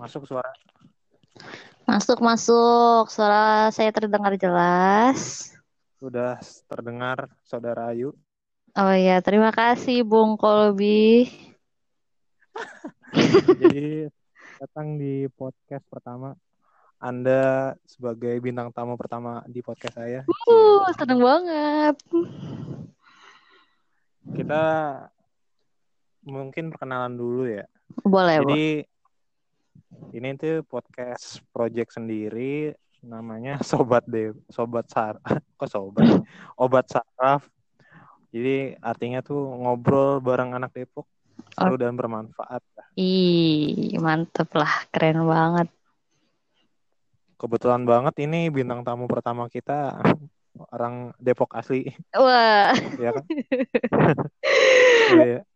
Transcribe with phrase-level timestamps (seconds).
[0.00, 0.48] Masuk suara.
[1.84, 3.12] Masuk, masuk.
[3.12, 5.52] Suara saya terdengar jelas.
[6.00, 8.16] Sudah terdengar Saudara Ayu.
[8.72, 11.28] Oh iya, terima kasih Bung Kolbi.
[13.60, 14.08] Jadi
[14.56, 16.32] datang di podcast pertama.
[16.96, 20.24] Anda sebagai bintang tamu pertama di podcast saya.
[20.48, 21.96] Uh, seneng banget.
[24.32, 24.64] Kita
[26.24, 27.68] mungkin perkenalan dulu ya.
[28.00, 28.88] Boleh, Jadi
[30.10, 35.18] ini tuh podcast project sendiri namanya Sobat De Sobat Sar
[35.58, 36.22] kok Sobat
[36.58, 37.46] Obat Saraf.
[38.30, 41.02] Jadi artinya tuh ngobrol bareng anak Depok
[41.50, 42.62] seru dan bermanfaat.
[42.94, 45.66] Ih, mantep lah, keren banget.
[47.34, 49.98] Kebetulan banget ini bintang tamu pertama kita
[50.70, 53.24] orang Depok asli, Wah, ya kan?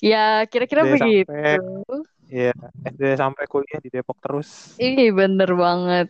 [0.00, 1.96] Iya, ya kira-kira SD begitu.
[2.30, 2.54] Iya,
[2.88, 4.78] SD sampai kuliah di Depok terus.
[4.80, 6.08] Ih, bener banget.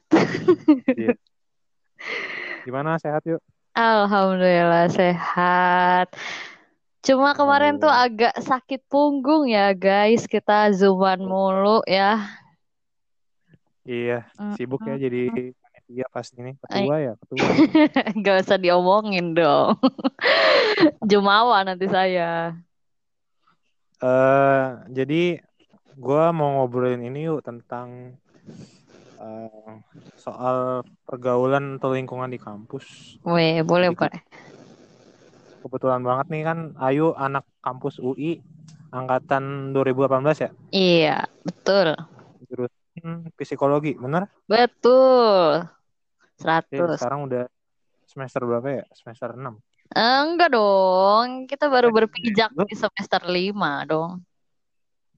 [2.62, 3.42] Gimana sehat yuk?
[3.74, 6.12] Alhamdulillah sehat.
[7.00, 8.30] Cuma kemarin tuh Alhamdulillah.
[8.30, 10.28] agak sakit punggung ya guys.
[10.28, 12.20] Kita zooman mulu ya.
[13.88, 17.46] Iya, sibuk ya jadi panitia pas ini ketua ya, ketua.
[18.22, 19.80] Gak usah diomongin dong.
[21.10, 22.54] Jumawa nanti saya.
[24.00, 25.36] Eh, jadi
[26.00, 28.16] gue mau ngobrolin ini yuk tentang
[29.20, 29.72] eh,
[30.16, 33.20] soal pergaulan atau lingkungan di kampus.
[33.28, 34.20] Weh, boleh, boleh.
[35.60, 38.40] Kebetulan banget nih kan Ayu anak kampus UI
[38.90, 41.94] angkatan 2018 ya, Iya, betul.
[42.48, 44.26] jurusan psikologi, bener?
[44.48, 45.68] Betul.
[46.40, 46.96] Oke, 100.
[46.96, 47.44] sekarang udah
[48.08, 48.84] semester berapa ya?
[48.96, 49.60] Semester 6.
[49.90, 51.50] Enggak dong.
[51.50, 54.22] Kita baru berpijak di semester 5 dong.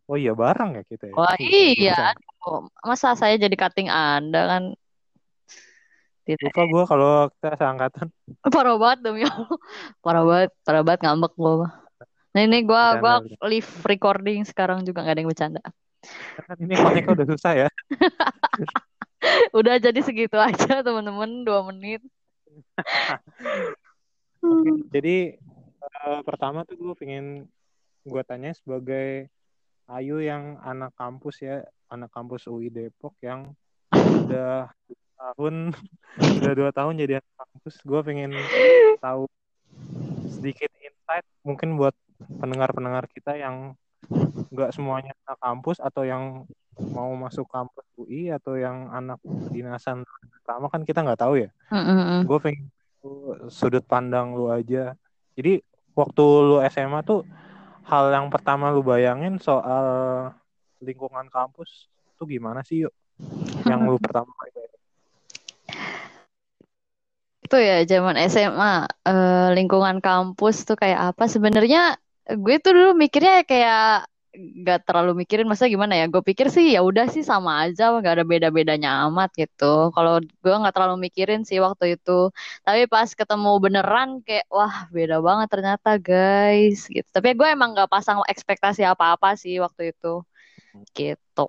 [0.08, 1.14] Oh iya bareng ya kita ya.
[1.16, 2.12] Wah, iya.
[2.12, 4.62] Aduh, Masa saya jadi cutting Anda kan?
[6.22, 6.54] Tidak.
[6.54, 8.06] Lupa gue kalau kita seangkatan.
[8.54, 9.58] Parah banget demi Allah.
[10.00, 11.68] Parah banget, parah banget ngambek gue.
[12.32, 13.44] Nah ini gue bercanda.
[13.44, 15.62] live recording sekarang juga nggak ada yang bercanda.
[16.48, 17.68] Kan ini koneknya udah susah ya.
[19.54, 22.02] Udah jadi segitu aja teman-teman, dua menit.
[24.42, 25.38] Oke, jadi
[25.82, 27.46] eh, pertama tuh gue pengen
[28.02, 29.30] gue tanya sebagai
[29.90, 33.52] Ayu yang anak kampus ya, anak kampus UI Depok yang
[33.92, 34.70] udah
[35.18, 35.74] tahun,
[36.38, 37.74] udah dua tahun jadi anak kampus.
[37.82, 38.32] Gue pengen
[38.98, 39.26] tahu
[40.30, 41.94] sedikit insight mungkin buat
[42.40, 43.74] pendengar-pendengar kita yang
[44.50, 46.46] nggak semuanya anak kampus atau yang
[46.78, 49.20] mau masuk kampus UI atau yang anak
[49.52, 50.02] dinasan
[50.40, 51.50] pertama kan kita nggak tahu ya.
[51.68, 52.24] Mm-mm.
[52.24, 52.72] gue pengen
[53.52, 54.96] sudut pandang lu aja
[55.36, 55.62] jadi
[55.92, 57.24] waktu lu SMA tuh
[57.86, 59.84] hal yang pertama lu bayangin soal
[60.82, 62.94] lingkungan kampus tuh gimana sih yuk
[63.66, 64.70] yang lu pertama bayangin?
[67.42, 71.28] Itu ya zaman SMA eh, lingkungan kampus tuh kayak apa?
[71.28, 72.00] Sebenarnya
[72.32, 74.08] gue tuh dulu mikirnya kayak
[74.64, 78.16] gak terlalu mikirin masa gimana ya gue pikir sih ya udah sih sama aja gak
[78.16, 79.92] ada beda-bedanya amat gitu.
[79.92, 82.32] Kalau gue nggak terlalu mikirin sih waktu itu.
[82.64, 87.04] Tapi pas ketemu beneran kayak wah beda banget ternyata guys gitu.
[87.12, 90.24] Tapi gue emang nggak pasang ekspektasi apa-apa sih waktu itu.
[90.96, 91.46] Gitu.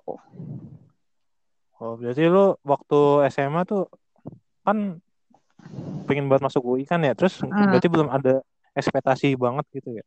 [1.80, 3.00] Oh berarti lu waktu
[3.32, 3.88] SMA tuh
[4.64, 5.00] kan
[6.04, 7.16] pengen buat masuk UI kan ya?
[7.16, 7.72] Terus Hmm.
[7.72, 8.44] berarti belum ada
[8.76, 10.04] ekspektasi banget gitu ya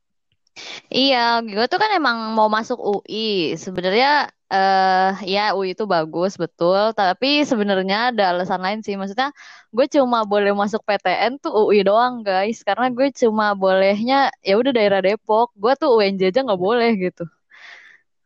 [0.87, 3.59] Iya, gue tuh kan emang mau masuk UI.
[3.59, 8.95] Sebenarnya eh ya UI itu bagus betul, tapi sebenarnya ada alasan lain sih.
[8.95, 9.35] Maksudnya
[9.75, 12.63] gue cuma boleh masuk PTN tuh UI doang, guys.
[12.63, 15.51] Karena gue cuma bolehnya ya udah daerah Depok.
[15.59, 17.27] Gue tuh UNJ aja nggak boleh gitu.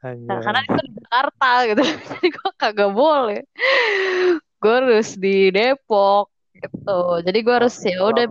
[0.02, 1.82] Nah, karena itu di Jakarta gitu.
[2.10, 3.42] Jadi gue kagak boleh.
[4.62, 7.02] Gue harus di Depok gitu.
[7.26, 8.26] Jadi gue harus ya udah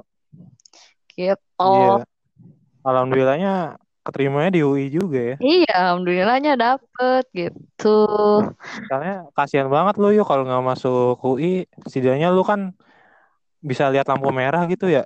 [1.18, 1.74] gitu.
[1.74, 2.06] Iya.
[2.86, 5.36] Alhamdulillahnya keterimanya di UI juga ya.
[5.40, 7.98] Iya, alhamdulillahnya dapet gitu.
[8.88, 12.72] Soalnya kasihan banget lu yuk kalau nggak masuk UI, setidaknya lu kan
[13.60, 15.04] bisa lihat lampu merah gitu ya.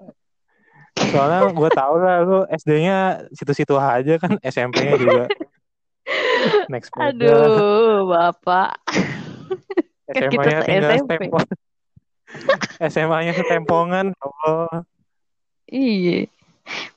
[0.94, 5.24] Soalnya gue tau lah lu SD-nya situ-situ aja kan, SMP-nya juga
[6.70, 8.78] naik sepeda, Aduh, Bapak.
[10.04, 11.12] Kan SMA-nya tinggal se-SMP.
[11.16, 11.46] setempong,
[12.92, 14.84] SMA-nya setempongan, Allah.
[15.64, 16.28] Iya.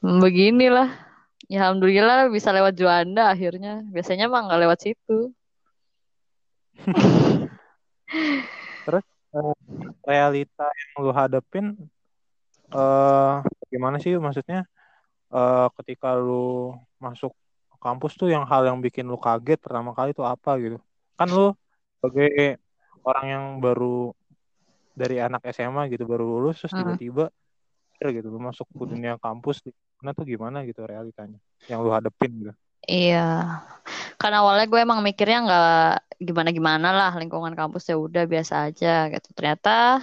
[0.03, 1.06] Beginilah.
[1.47, 3.79] Ya alhamdulillah bisa lewat Juanda akhirnya.
[3.87, 5.31] Biasanya mah nggak lewat situ.
[8.85, 9.05] Terus
[9.35, 9.55] eh,
[10.03, 11.65] realita yang lu hadepin
[12.67, 13.33] eh
[13.71, 14.67] gimana sih maksudnya
[15.31, 17.31] eh ketika lu masuk
[17.79, 20.75] kampus tuh yang hal yang bikin lu kaget pertama kali tuh apa gitu
[21.15, 21.55] kan lu
[21.97, 22.59] sebagai
[23.07, 24.11] orang yang baru
[24.97, 27.31] dari anak SMA gitu baru lulus terus tiba-tiba
[28.01, 29.63] gitu lu masuk ke dunia kampus
[29.97, 32.53] mana tuh gimana gitu realitanya yang lu hadepin gitu.
[32.87, 33.59] Iya,
[34.15, 39.27] karena awalnya gue emang mikirnya nggak gimana-gimana lah lingkungan kampus ya udah biasa aja gitu.
[39.35, 39.99] Ternyata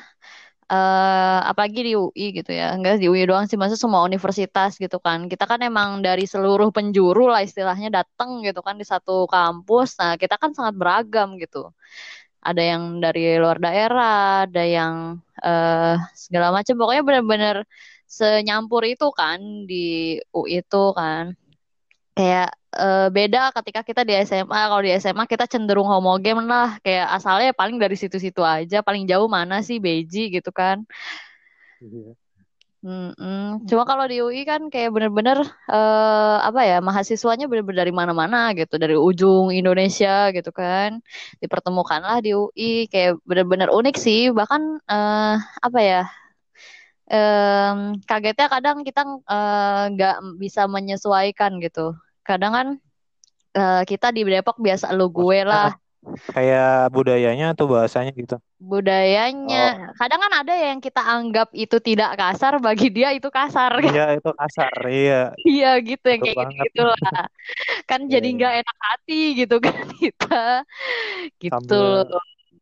[0.65, 5.01] eh apalagi di UI gitu ya, enggak di UI doang sih, maksudnya semua universitas gitu
[5.01, 5.31] kan.
[5.33, 9.97] Kita kan emang dari seluruh penjuru lah istilahnya datang gitu kan di satu kampus.
[10.01, 11.73] Nah kita kan sangat beragam gitu.
[12.45, 14.95] Ada yang dari luar daerah, ada yang
[15.41, 16.75] eh segala macam.
[16.77, 17.57] Pokoknya bener-bener
[18.19, 19.39] senyampur itu kan
[19.71, 21.35] di UI itu kan
[22.15, 24.61] kayak eh, beda ketika kita di SMA.
[24.71, 29.27] Kalau di SMA kita cenderung homogen lah, kayak asalnya paling dari situ-situ aja, paling jauh
[29.27, 30.87] mana sih Beji gitu kan.
[31.83, 32.15] Iya.
[32.85, 33.65] Mm-mm.
[33.65, 35.41] Cuma kalau di UI kan kayak bener-bener
[35.73, 41.01] eh, apa ya mahasiswanya bener-bener dari mana-mana gitu, dari ujung Indonesia gitu kan,
[41.41, 44.29] dipertemukanlah di UI kayak bener-bener unik sih.
[44.37, 45.35] Bahkan eh,
[45.65, 46.01] apa ya
[47.15, 47.79] em,
[48.09, 51.95] kagetnya kadang kita eh, nggak bisa menyesuaikan gitu.
[52.27, 52.69] Kadang kan
[53.59, 55.71] eh, kita di Depok biasa lu gue lah
[56.29, 58.37] kayak budayanya atau bahasanya gitu.
[58.61, 59.57] budayanya.
[59.91, 63.93] Oh, Kadang kan ada yang kita anggap itu tidak kasar, bagi dia itu kasar kan.
[63.97, 64.73] iya itu kasar.
[64.85, 66.69] Iya, Iya gitu yang kayak banget.
[66.69, 67.25] gitu-gitu lah.
[67.89, 68.37] Kan Iya, jadi iya.
[68.37, 70.37] nggak enak hati gitu kan kita.
[71.41, 72.05] Gitu Sambil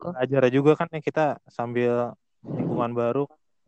[0.02, 1.92] belajar juga kan ya kita sambil
[2.42, 3.22] lingkungan baru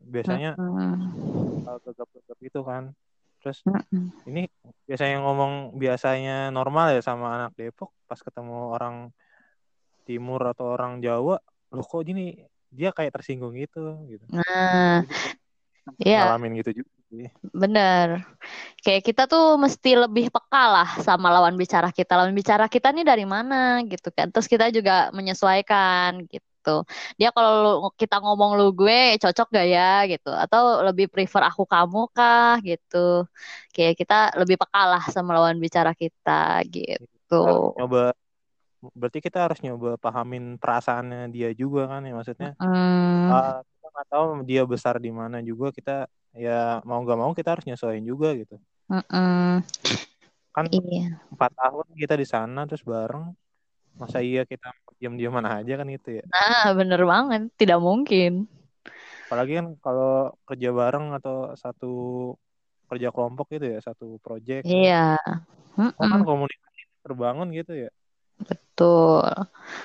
[0.05, 1.65] biasanya Mm-mm.
[1.67, 2.93] uh, gegap-gegap itu kan.
[3.41, 4.12] Terus Mm-mm.
[4.29, 4.49] ini
[4.89, 9.11] biasanya ngomong biasanya normal ya sama anak Depok pas ketemu orang
[10.05, 11.41] Timur atau orang Jawa,
[11.73, 12.37] loh kok gini
[12.69, 14.25] dia kayak tersinggung gitu gitu.
[14.29, 15.01] Nah,
[15.97, 16.93] ya ngalamin gitu juga
[17.55, 18.27] bener.
[18.83, 22.19] Kayak kita tuh mesti lebih peka lah sama lawan bicara kita.
[22.19, 24.29] Lawan bicara kita nih dari mana gitu kan.
[24.29, 26.54] Terus kita juga menyesuaikan gitu.
[27.20, 30.31] Dia kalau kita ngomong lu gue cocok gak ya gitu.
[30.32, 33.28] Atau lebih prefer aku kamu kah gitu.
[33.75, 37.75] Kayak kita lebih peka lah sama lawan bicara kita gitu.
[37.76, 38.14] Nyoba
[38.93, 44.08] berarti kita harus nyoba pahamin perasaannya dia juga kan ya maksudnya Hmm, uh, kita nggak
[44.12, 46.05] tahu dia besar di mana juga kita
[46.37, 48.61] ya mau nggak mau kita harus nyesuaiin juga gitu
[48.93, 49.64] mm-mm.
[50.52, 51.16] kan Iya.
[51.32, 53.32] empat tahun kita di sana terus bareng
[53.96, 57.43] masa iya kita diam-diaman aja kan gitu ya Nah, bener banget.
[57.55, 58.46] Tidak mungkin.
[59.25, 61.93] apalagi kan kalau kerja bareng atau satu
[62.87, 65.17] kerja kelompok gitu ya satu project Iya.
[65.75, 66.29] oh kan Mm-mm.
[66.29, 67.91] komunikasi terbangun gitu ya
[68.35, 69.23] Betul.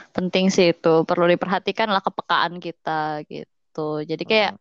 [0.10, 1.06] Penting sih itu.
[1.06, 4.02] Perlu diperhatikan lah kepekaan kita gitu.
[4.02, 4.52] Jadi kayak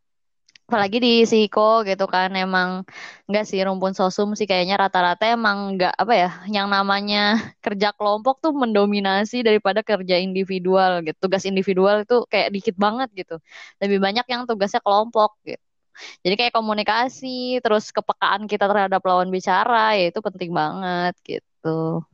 [0.68, 2.84] apalagi di Siko gitu kan emang
[3.24, 7.16] enggak sih rumpun sosum sih kayaknya rata-rata emang enggak apa ya yang namanya
[7.64, 11.16] kerja kelompok tuh mendominasi daripada kerja individual gitu.
[11.24, 13.40] Tugas individual itu kayak dikit banget gitu.
[13.80, 15.64] Lebih banyak yang tugasnya kelompok gitu.
[16.24, 22.04] Jadi kayak komunikasi terus kepekaan kita terhadap lawan bicara ya itu penting banget gitu.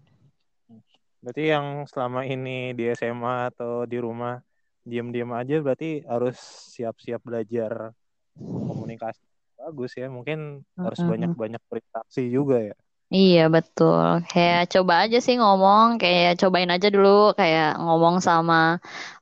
[1.24, 4.44] berarti yang selama ini di SMA atau di rumah
[4.84, 6.36] diam-diam aja berarti harus
[6.76, 7.96] siap-siap belajar
[8.68, 9.22] komunikasi
[9.58, 10.38] bagus ya mungkin
[10.84, 11.10] harus Mm-mm.
[11.10, 12.74] banyak-banyak berinteraksi juga ya
[13.16, 14.04] Iya betul.
[14.30, 18.54] Kayak coba aja sih ngomong, kayak cobain aja dulu kayak ngomong sama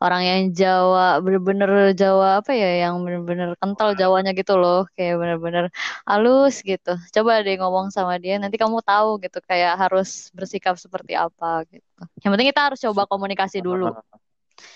[0.02, 1.70] orang yang Jawa, bener-bener
[2.00, 5.64] Jawa apa ya, yang bener-bener kental Jawanya gitu loh, kayak bener-bener
[6.08, 6.88] halus gitu.
[7.14, 11.84] Coba deh ngomong sama dia, nanti kamu tahu gitu kayak harus bersikap seperti apa gitu.
[12.22, 13.84] Yang penting kita harus coba komunikasi dulu.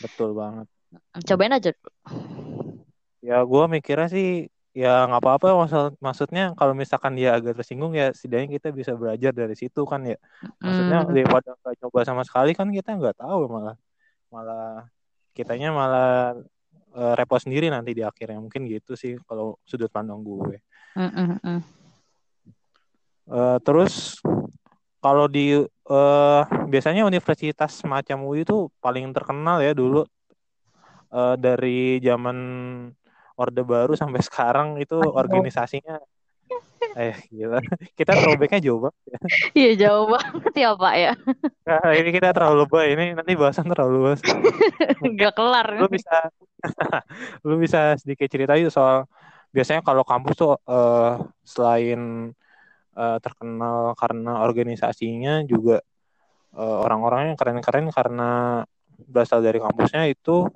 [0.02, 0.66] betul banget
[1.26, 1.90] Cobain aja dulu.
[3.26, 8.12] Ya gue mikirnya sih ya nggak apa-apa maksud maksudnya kalau misalkan dia agak tersinggung ya
[8.12, 10.21] setidaknya kita bisa belajar dari situ kan ya.
[10.62, 13.76] Maksudnya Hmm, daripada nggak coba sama sekali kan kita nggak tahu malah
[14.28, 14.85] malah
[15.33, 16.37] kitanya malah
[16.92, 18.37] eh, repot sendiri nanti di akhirnya.
[18.37, 20.61] Mungkin gitu sih kalau sudut pandang gue.
[20.95, 21.61] Mm, mm, mm.
[23.26, 24.21] Eh, terus
[25.00, 30.04] kalau di eh, biasanya universitas semacam UI itu paling terkenal ya dulu
[31.16, 32.37] eh, dari zaman
[33.37, 36.00] Orde Baru sampai sekarang itu organisasinya
[36.97, 37.61] eh gila
[37.93, 39.19] kita throwbacknya jauh banget ya.
[39.52, 41.12] Iya jauh banget ya Pak ya.
[41.69, 44.21] Nah, ini kita terlalu lebay ini nanti bahasan terlalu luas
[45.21, 45.76] Gak kelar.
[45.76, 46.33] lu bisa
[47.47, 49.05] lu bisa sedikit cerita yuk soal
[49.52, 51.12] biasanya kalau kampus tuh eh,
[51.45, 52.33] selain
[52.97, 55.85] eh, terkenal karena organisasinya juga
[56.57, 58.64] eh, orang-orangnya keren-keren karena
[58.97, 60.49] berasal dari kampusnya itu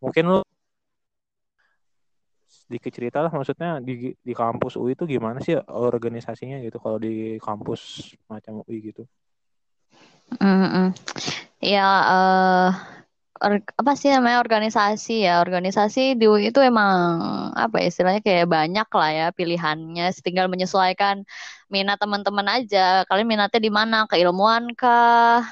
[0.00, 0.40] mungkin lu
[2.50, 7.38] sedikit cerita lah maksudnya di di kampus UI itu gimana sih organisasinya gitu kalau di
[7.42, 9.02] kampus macam UI gitu?
[10.38, 10.94] Mm.
[11.58, 12.70] Ya, uh,
[13.74, 15.42] apa sih namanya organisasi ya?
[15.42, 16.94] Organisasi di UI itu emang
[17.56, 20.12] apa ya istilahnya kayak banyak lah ya pilihannya.
[20.22, 21.26] Tinggal menyesuaikan
[21.72, 23.02] minat teman-teman aja.
[23.08, 24.06] Kalian minatnya di mana?
[24.06, 25.42] Keilmuan kah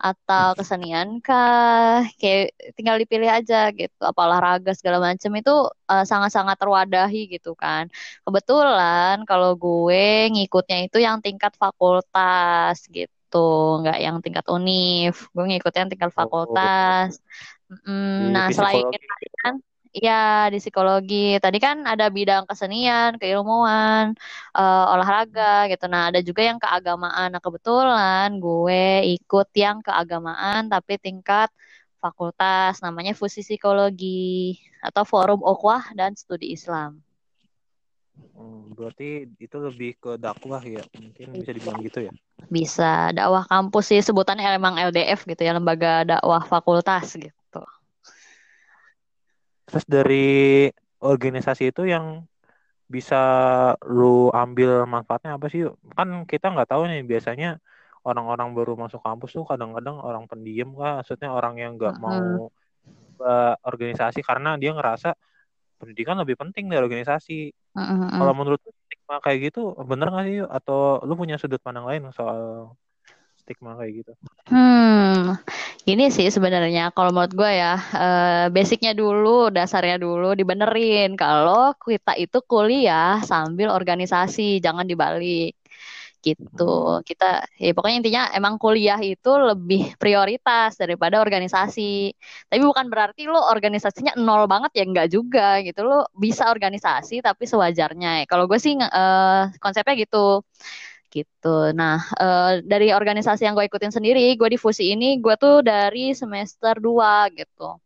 [0.00, 2.08] atau kesenian kah?
[2.16, 4.00] Kayak tinggal dipilih aja gitu.
[4.00, 5.54] Apa olahraga segala macam itu
[5.92, 7.92] uh, sangat-sangat terwadahi gitu kan.
[8.24, 13.38] Kebetulan kalau gue ngikutnya itu yang tingkat fakultas gitu.
[13.84, 15.14] Nggak yang tingkat univ.
[15.36, 16.16] Gue ngikutnya tingkat oh.
[16.16, 17.20] fakultas.
[17.68, 17.76] oh.
[17.86, 18.88] mm, nah selain
[19.44, 21.34] kan Iya, di psikologi.
[21.42, 24.14] Tadi kan ada bidang kesenian, keilmuan,
[24.54, 25.90] uh, olahraga gitu.
[25.90, 27.34] Nah, ada juga yang keagamaan.
[27.34, 31.50] Nah, kebetulan gue ikut yang keagamaan tapi tingkat
[31.98, 37.02] fakultas namanya Fusi Psikologi atau Forum Okwah dan Studi Islam.
[38.14, 42.12] Hmm, berarti itu lebih ke dakwah ya, mungkin bisa dibilang gitu ya?
[42.46, 47.39] Bisa, dakwah kampus sih sebutannya emang LDF gitu ya, lembaga dakwah fakultas gitu.
[49.70, 50.66] Terus dari
[50.98, 52.26] organisasi itu yang
[52.90, 53.22] bisa
[53.86, 55.62] lu ambil manfaatnya apa sih?
[55.94, 57.62] Kan kita nggak tahu nih biasanya
[58.02, 62.10] orang-orang baru masuk kampus tuh kadang-kadang orang pendiam kah, maksudnya orang yang nggak uh -huh.
[62.10, 62.50] mau
[63.68, 65.12] organisasi karena dia ngerasa
[65.78, 67.54] pendidikan lebih penting dari organisasi.
[67.76, 68.10] Uh -huh.
[68.18, 70.38] Kalau menurut stigma kayak gitu bener nggak sih?
[70.42, 72.74] Atau lu punya sudut pandang lain soal
[73.50, 74.12] stigma kayak gitu?
[74.46, 75.34] Hmm,
[75.90, 82.14] ini sih sebenarnya kalau menurut gue ya, uh, basicnya dulu, dasarnya dulu dibenerin kalau kita
[82.14, 85.58] itu kuliah sambil organisasi, jangan dibalik
[86.22, 87.00] gitu.
[87.02, 92.14] Kita ya pokoknya intinya emang kuliah itu lebih prioritas daripada organisasi.
[92.46, 95.80] Tapi bukan berarti lo organisasinya nol banget ya enggak juga gitu.
[95.82, 98.28] Lo bisa organisasi tapi sewajarnya.
[98.30, 100.44] Kalau gue sih uh, konsepnya gitu
[101.10, 101.74] gitu.
[101.74, 106.14] Nah, uh, dari organisasi yang gue ikutin sendiri, gue di Fusi ini, gue tuh dari
[106.14, 107.76] semester 2 gitu.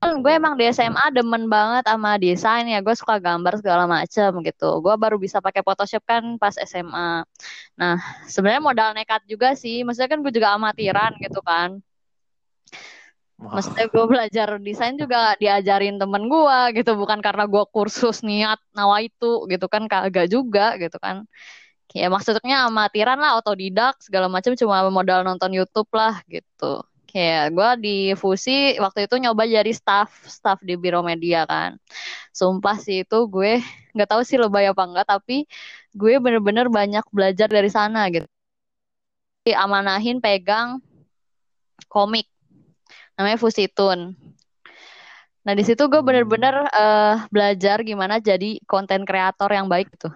[0.00, 4.30] Kan gue emang di SMA demen banget sama desain ya, gue suka gambar segala macem
[4.44, 4.80] gitu.
[4.84, 7.24] Gue baru bisa pakai Photoshop kan pas SMA.
[7.76, 7.96] Nah,
[8.28, 11.80] sebenarnya modal nekat juga sih, maksudnya kan gue juga amatiran gitu kan.
[13.36, 19.04] Maksudnya gue belajar desain juga diajarin temen gue gitu, bukan karena gue kursus niat nawa
[19.04, 21.28] itu gitu kan, kagak juga gitu kan
[21.94, 26.82] ya maksudnya amatiran lah otodidak segala macam cuma modal nonton YouTube lah gitu.
[27.06, 31.78] Kayak gue di Fusi waktu itu nyoba jadi staff staff di biro media kan.
[32.34, 33.62] Sumpah sih itu gue
[33.94, 35.46] nggak tahu sih lebay apa enggak tapi
[35.96, 38.26] gue bener-bener banyak belajar dari sana gitu.
[39.46, 40.82] Amanahin pegang
[41.86, 42.26] komik
[43.14, 44.18] namanya Fusitun.
[45.46, 50.10] Nah di situ gue bener-bener uh, belajar gimana jadi konten kreator yang baik gitu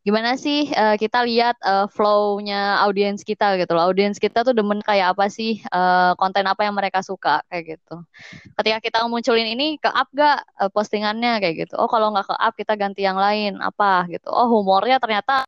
[0.00, 3.92] gimana sih uh, kita lihat uh, flow-nya audiens kita gitu loh.
[3.92, 7.96] Audiens kita tuh demen kayak apa sih uh, konten apa yang mereka suka kayak gitu.
[8.56, 11.74] Ketika kita munculin ini ke up gak uh, postingannya kayak gitu.
[11.76, 14.28] Oh kalau nggak ke up kita ganti yang lain apa gitu.
[14.32, 15.44] Oh humornya ternyata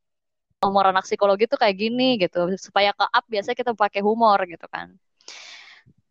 [0.62, 2.52] humor anak psikologi tuh kayak gini gitu.
[2.60, 4.92] Supaya ke up biasanya kita pakai humor gitu kan.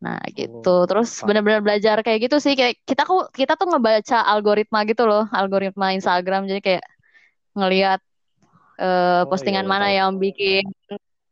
[0.01, 2.57] Nah gitu, oh, terus benar-benar belajar kayak gitu sih.
[2.57, 6.49] Kayak kita kok kita tuh ngebaca algoritma gitu loh, algoritma Instagram.
[6.49, 6.85] Jadi kayak
[7.53, 8.01] ngelihat
[8.81, 9.97] uh, postingan oh, iya, mana tahu.
[10.01, 10.65] yang bikin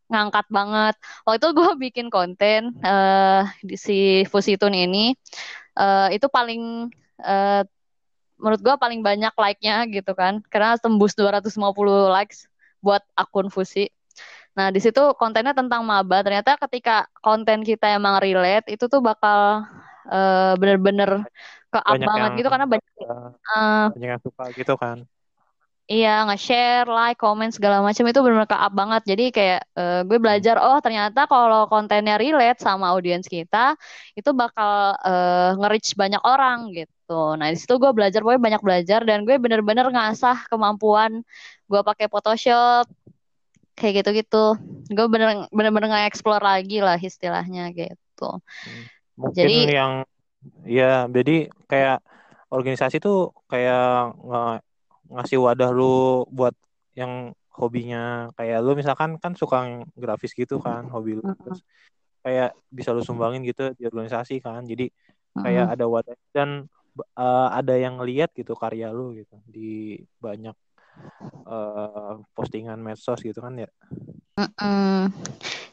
[0.10, 0.96] ngangkat banget.
[1.26, 5.18] Waktu itu gue bikin konten uh, di si Fusitun ini
[5.78, 6.94] uh, itu paling
[7.26, 7.62] uh,
[8.40, 10.46] menurut gue paling banyak like-nya gitu kan.
[10.48, 11.58] Karena tembus 250
[12.14, 12.46] likes
[12.80, 13.90] buat akun Fusi.
[14.58, 16.20] Nah, di situ kontennya tentang maba.
[16.26, 19.64] Ternyata ketika konten kita emang relate, itu tuh bakal
[20.10, 21.24] uh, bener-bener
[21.70, 25.06] ke up banget gitu karena banyak uh, banyak yang suka gitu kan.
[25.90, 29.02] Iya, nge-share, like, comment segala macam itu benar-benar ke up banget.
[29.10, 33.74] Jadi kayak uh, gue belajar oh ternyata kalau kontennya relate sama audiens kita
[34.14, 37.34] itu bakal uh, nge-reach banyak orang gitu.
[37.34, 41.26] Nah, di situ gue belajar, gue banyak belajar dan gue bener-bener ngasah kemampuan
[41.66, 42.86] gue pakai Photoshop
[43.74, 44.62] kayak gitu-gitu.
[44.94, 48.38] Gue bener bener nge-explore lagi lah istilahnya gitu.
[48.38, 48.84] Hmm.
[49.18, 49.94] Mungkin jadi, yang
[50.70, 52.06] ya jadi kayak
[52.54, 54.69] organisasi tuh kayak nge
[55.10, 56.54] ngasih wadah lu buat
[56.94, 58.30] yang hobinya.
[58.38, 61.24] Kayak lu misalkan kan suka grafis gitu kan hobi lu.
[61.44, 61.62] Terus
[62.24, 64.64] kayak bisa lu sumbangin gitu di organisasi kan.
[64.64, 64.90] Jadi
[65.38, 66.68] kayak ada wadah dan
[67.16, 70.56] uh, ada yang ngeliat gitu karya lu gitu di banyak
[71.48, 73.70] uh, postingan medsos gitu kan ya
[74.40, 75.12] Mm-mm.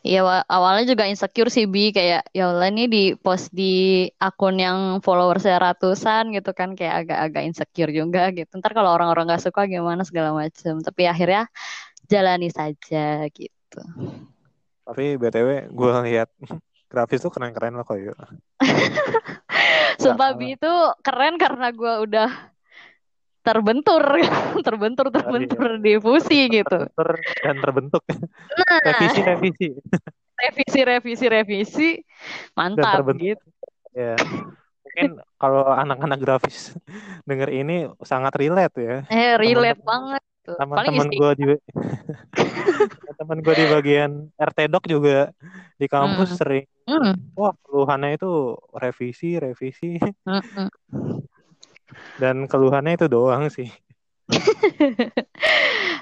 [0.06, 4.98] Wa- awalnya juga insecure sih Bi kayak ya Allah ini di post di akun yang
[5.02, 8.50] followersnya ratusan gitu kan kayak agak-agak insecure juga gitu.
[8.58, 10.82] Ntar kalau orang-orang nggak suka gimana segala macem.
[10.82, 11.46] Tapi akhirnya
[12.10, 13.82] jalani saja gitu.
[14.86, 16.30] Tapi BTW gue lihat
[16.90, 18.14] grafis tuh keren-keren loh kok yuk.
[20.02, 20.38] Sumpah salah.
[20.38, 22.30] Bi itu keren karena gue udah
[23.48, 24.02] terbentur,
[24.66, 25.46] terbentur, Oh, iya.
[25.48, 26.76] terbentur di fusi gitu.
[26.76, 27.08] Terbentur
[27.44, 28.02] dan terbentuk.
[28.56, 29.66] Nah, Revisi, revisi.
[30.36, 31.88] revisi, revisi, revisi,
[32.58, 33.46] mantap gitu.
[33.96, 34.16] Ya.
[34.86, 36.72] Mungkin kalau anak-anak grafis
[37.28, 38.96] denger ini sangat relate ya.
[39.10, 40.22] Eh, relate Teman-teman banget.
[40.46, 41.44] teman-teman gue di
[43.18, 45.32] teman gue di bagian RT Doc juga
[45.76, 46.38] di kampus Hmm.
[46.38, 47.14] sering Hmm.
[47.34, 50.68] wah keluhannya itu revisi revisi Mm-mm.
[52.20, 53.70] Dan keluhannya itu doang sih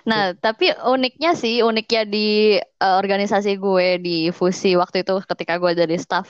[0.04, 5.72] Nah, tapi uniknya sih, uniknya di eh, organisasi gue di Fusi waktu itu ketika gue
[5.72, 6.28] jadi staff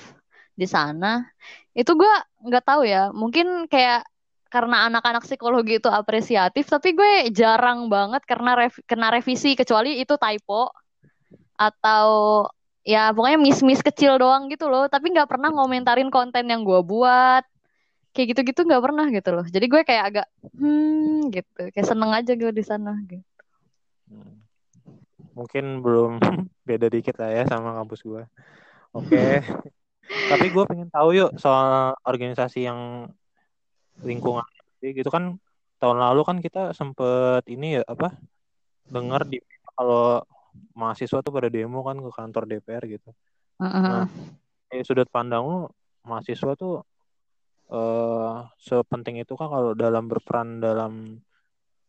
[0.55, 1.27] di sana,
[1.75, 2.13] itu gue
[2.47, 4.07] nggak tahu ya, mungkin kayak
[4.47, 10.15] karena anak-anak psikologi itu apresiatif, tapi gue jarang banget karena rev kena revisi kecuali itu
[10.15, 10.71] typo
[11.59, 12.09] atau
[12.87, 17.43] ya pokoknya miss-miss kecil doang gitu loh, tapi nggak pernah ngomentarin konten yang gue buat.
[18.15, 19.45] Kayak gitu-gitu nggak pernah gitu loh.
[19.45, 23.35] Jadi gue kayak agak hmm gitu, kayak seneng aja gue di sana gitu.
[24.05, 24.37] Hmm.
[25.33, 26.21] mungkin belum
[26.69, 28.23] beda dikit lah ya sama kampus gue
[28.93, 29.25] oke
[30.31, 33.09] tapi gue pengen tahu yuk soal organisasi yang
[34.05, 34.45] lingkungan
[34.85, 35.41] gitu kan
[35.81, 38.13] tahun lalu kan kita sempet ini ya apa
[38.93, 39.41] dengar di
[39.75, 40.21] kalau
[40.77, 43.11] mahasiswa tuh pada demo kan ke kantor DPR gitu
[43.59, 44.05] nah
[44.69, 45.59] dari sudut pandang lu
[46.05, 46.85] mahasiswa tuh
[47.65, 51.21] eh sepenting itu kan kalau dalam berperan dalam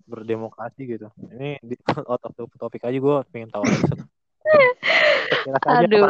[0.05, 1.07] berdemokrasi gitu.
[1.33, 1.75] Ini di
[2.11, 3.65] out of the topic aja gue pengen tahu
[5.65, 6.09] Aduh.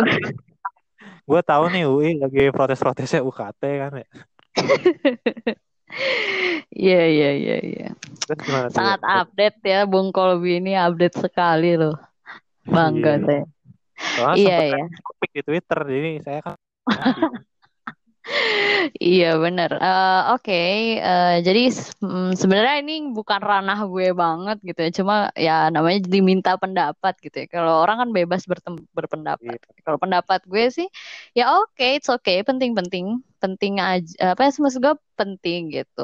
[1.26, 4.08] gue tahu nih UI lagi protes-protesnya UKT kan ya.
[6.70, 7.88] Iya iya iya iya.
[8.28, 8.76] Gimana tuh?
[8.76, 11.96] Sangat update ya Bung Kolbi ini update sekali loh.
[12.66, 13.26] Bangga Iya.
[13.26, 13.44] saya.
[13.96, 14.84] Soalnya Iya iya.
[14.84, 16.56] ada topik di Twitter jadi saya kan
[19.06, 19.70] Iya benar.
[19.86, 20.54] Eh, Oke,
[21.08, 21.60] Eh, jadi
[22.04, 24.90] mm, sebenarnya ini bukan ranah gue banget gitu ya.
[25.00, 25.14] Cuma
[25.46, 27.48] ya namanya diminta pendapat gitu ya.
[27.54, 28.42] Kalau orang kan bebas
[28.98, 29.44] berpendapat.
[29.46, 29.58] Iya.
[29.86, 30.88] Kalau pendapat gue sih,
[31.38, 33.06] ya oke, it's okay, penting-penting,
[33.42, 34.34] penting aja.
[34.34, 36.02] Apa ya maksud gue penting gitu.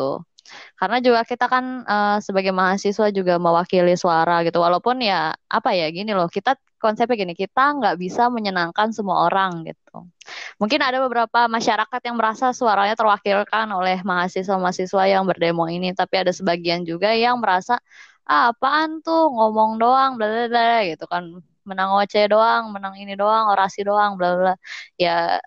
[0.80, 4.60] Karena juga kita kan eh, sebagai mahasiswa juga mewakili suara gitu.
[4.60, 9.62] Walaupun ya apa ya gini loh, kita konsepnya gini, kita nggak bisa menyenangkan semua orang
[9.69, 10.10] gitu.
[10.58, 16.34] Mungkin ada beberapa masyarakat yang merasa suaranya terwakilkan oleh mahasiswa-mahasiswa yang berdemo ini, tapi ada
[16.34, 17.77] sebagian juga yang merasa
[18.25, 21.23] ah, apaan tuh ngomong doang, bla bla bla gitu kan,
[21.67, 24.54] menang OC doang, menang ini doang, orasi doang, bla bla.
[24.97, 25.38] Ya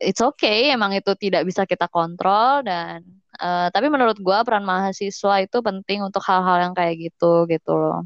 [0.00, 3.02] it's okay, emang itu tidak bisa kita kontrol dan
[3.40, 8.04] eh, tapi menurut gua peran mahasiswa itu penting untuk hal-hal yang kayak gitu gitu loh.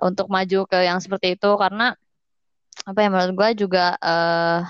[0.00, 1.92] Untuk maju ke yang seperti itu karena
[2.88, 4.60] apa ya menurut gua juga eh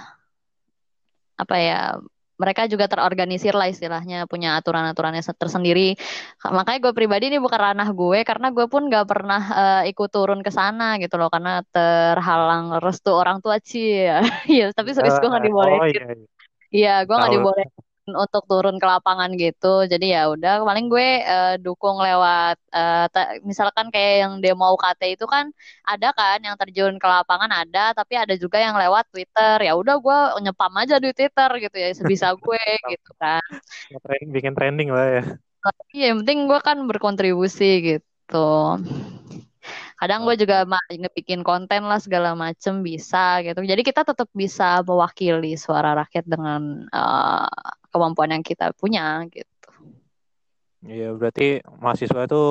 [1.40, 1.96] apa ya
[2.40, 5.92] mereka juga terorganisir lah istilahnya punya aturan-aturannya se- tersendiri
[6.40, 9.40] makanya gue pribadi ini bukan ranah gue karena gue pun gak pernah
[9.85, 14.73] eh, ikut turun ke sana gitu loh karena terhalang restu orang tua sih ya Iya,
[14.73, 16.01] tapi serius gue dibolehin oh gitu.
[16.01, 16.05] iya.
[16.16, 16.29] iya.
[16.70, 17.89] Iya, gue nggak Tahu.
[18.14, 19.85] Untuk turun ke lapangan gitu.
[19.87, 22.57] Jadi ya udah, paling gue eh, dukung lewat,
[23.14, 25.51] ta- misalkan kayak yang demo UKT itu kan
[25.85, 29.57] ada kan yang terjun ke lapangan ada, tapi ada juga yang lewat Twitter.
[29.66, 32.62] Ya udah, gue nyepam aja di Twitter gitu ya, sebisa gue
[32.94, 33.42] gitu kan.
[34.31, 35.23] Bikin trending lah ya.
[35.61, 38.49] Tapi yang penting gue kan berkontribusi gitu.
[40.00, 43.60] Kadang gue juga ngebikin konten lah segala macem bisa gitu.
[43.60, 47.60] Jadi kita tetap bisa mewakili suara rakyat dengan eh,
[47.92, 49.44] kemampuan yang kita punya gitu.
[50.80, 52.42] Iya, berarti mahasiswa itu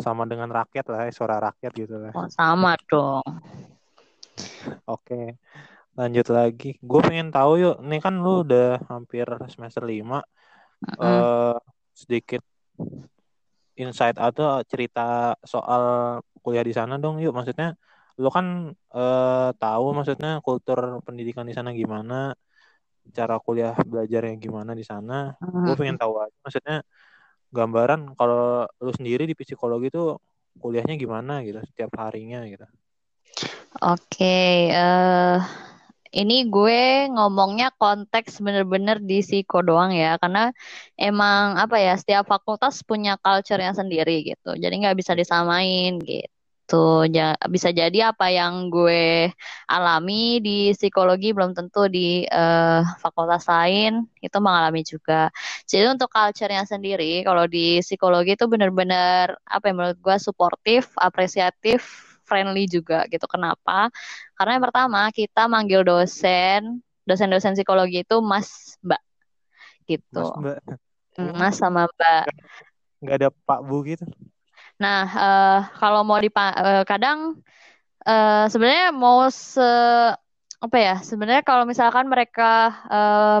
[0.00, 2.16] sama dengan rakyat lah, ya, suara rakyat gitu lah.
[2.16, 3.20] Oh, sama dong.
[4.88, 5.36] Oke,
[5.92, 6.80] lanjut lagi.
[6.80, 10.24] Gue pengen tahu yuk, ini kan lu udah hampir semester 5.
[10.80, 11.04] Mm-mm.
[11.04, 11.56] eh
[11.94, 12.42] sedikit
[13.82, 15.82] insight atau cerita soal
[16.44, 17.32] kuliah di sana dong yuk.
[17.36, 17.74] Maksudnya
[18.22, 18.46] lu kan
[18.96, 22.14] eh, tahu maksudnya kultur pendidikan di sana gimana,
[23.16, 25.34] cara kuliah belajarnya gimana di sana.
[25.64, 26.76] Gue pengen tahu aja maksudnya
[27.56, 30.18] gambaran kalau lu sendiri di psikologi tuh
[30.62, 32.66] kuliahnya gimana gitu setiap harinya gitu.
[33.82, 35.38] Oke, eh
[36.14, 40.54] ini gue ngomongnya konteks bener-bener di psiko doang ya, karena
[40.94, 46.32] emang apa ya setiap fakultas punya culture-nya sendiri gitu, jadi nggak bisa disamain gitu.
[47.12, 49.28] Ja, bisa jadi apa yang gue
[49.68, 55.28] alami di psikologi belum tentu di uh, fakultas lain itu mengalami juga.
[55.68, 62.03] Jadi untuk culture-nya sendiri, kalau di psikologi itu benar-benar apa yang menurut gue suportif, apresiatif,
[62.24, 63.24] friendly juga gitu.
[63.28, 63.92] Kenapa?
[64.34, 69.02] Karena yang pertama kita manggil dosen, dosen-dosen psikologi itu Mas Mbak
[69.86, 70.24] gitu.
[70.40, 70.58] Mas Mbak.
[71.36, 72.24] Mas sama Mbak.
[73.04, 74.04] Nggak ada Pak Bu gitu.
[74.80, 77.38] Nah, uh, kalau mau di uh, kadang
[78.02, 79.62] uh, sebenarnya mau se
[80.58, 80.96] apa ya?
[81.04, 82.72] Sebenarnya kalau misalkan mereka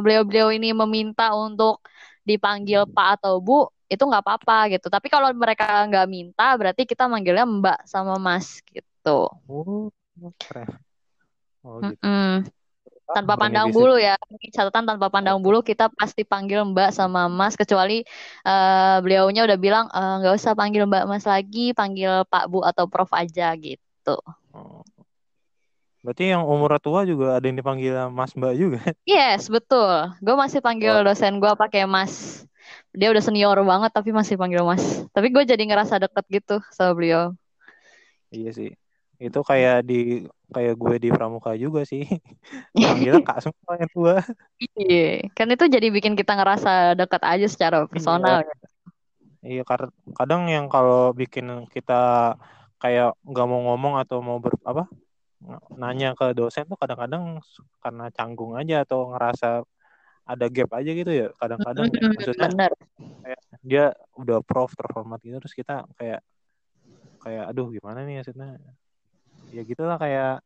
[0.04, 1.82] beliau-beliau uh, ini meminta untuk
[2.22, 4.86] dipanggil Pak atau Bu, itu nggak apa-apa gitu.
[4.88, 9.28] Tapi kalau mereka nggak minta, berarti kita manggilnya Mbak sama Mas gitu.
[9.48, 9.88] Oh,
[10.40, 10.80] keren.
[11.64, 12.00] Oh, gitu.
[12.04, 12.64] Mm -mm
[13.04, 14.16] tanpa pandang bulu ya
[14.50, 18.00] catatan tanpa pandang bulu kita pasti panggil Mbak sama Mas kecuali
[18.48, 22.64] uh, beliaunya udah bilang eh, nggak uh, usah panggil Mbak Mas lagi panggil Pak Bu
[22.64, 24.16] atau Prof aja gitu.
[24.56, 24.80] Oh.
[26.04, 28.80] Berarti yang umur tua juga ada yang dipanggil Mas Mbak juga?
[29.08, 30.12] Yes betul.
[30.20, 31.04] Gue masih panggil oh.
[31.04, 32.44] dosen gue pakai Mas.
[32.94, 34.82] Dia udah senior banget tapi masih panggil Mas.
[35.10, 37.22] Tapi gue jadi ngerasa deket gitu sama beliau.
[38.30, 38.70] Iya sih.
[39.18, 42.06] Itu kayak di kayak gue di pramuka juga sih.
[42.74, 44.16] Panggilnya kak semua yang tua.
[44.76, 45.30] Iya.
[45.34, 48.46] Kan itu jadi bikin kita ngerasa dekat aja secara personal
[49.44, 49.62] iya, iya
[50.16, 52.34] kadang yang kalau bikin kita
[52.80, 54.88] kayak nggak mau ngomong atau mau ber apa
[55.76, 57.40] nanya ke dosen tuh kadang-kadang
[57.84, 59.64] karena canggung aja atau ngerasa
[60.24, 62.72] ada gap aja gitu ya kadang-kadang maksudnya Bener.
[63.20, 63.84] kayak dia
[64.16, 66.20] udah prof terhormat gitu terus kita kayak
[67.20, 68.60] kayak aduh gimana nih maksudnya
[69.52, 70.44] ya gitulah kayak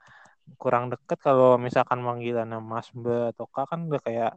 [0.56, 4.32] kurang deket kalau misalkan manggilan Mas Mbak atau Kak kan udah kayak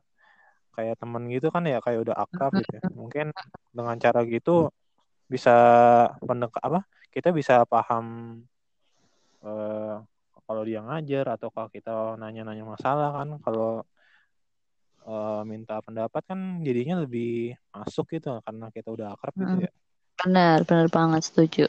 [0.76, 2.84] kayak temen gitu kan ya kayak udah akrab gitu ya.
[2.92, 3.32] Mungkin
[3.72, 4.72] dengan cara gitu
[5.28, 5.56] bisa
[6.20, 6.80] pendekat apa?
[7.12, 8.40] Kita bisa paham
[9.44, 9.96] eh,
[10.48, 13.88] kalau dia ngajar atau kalau kita nanya-nanya masalah kan kalau
[15.06, 19.72] eh, minta pendapat kan jadinya lebih masuk gitu karena kita udah akrab gitu ya.
[20.22, 21.66] Benar, benar banget setuju.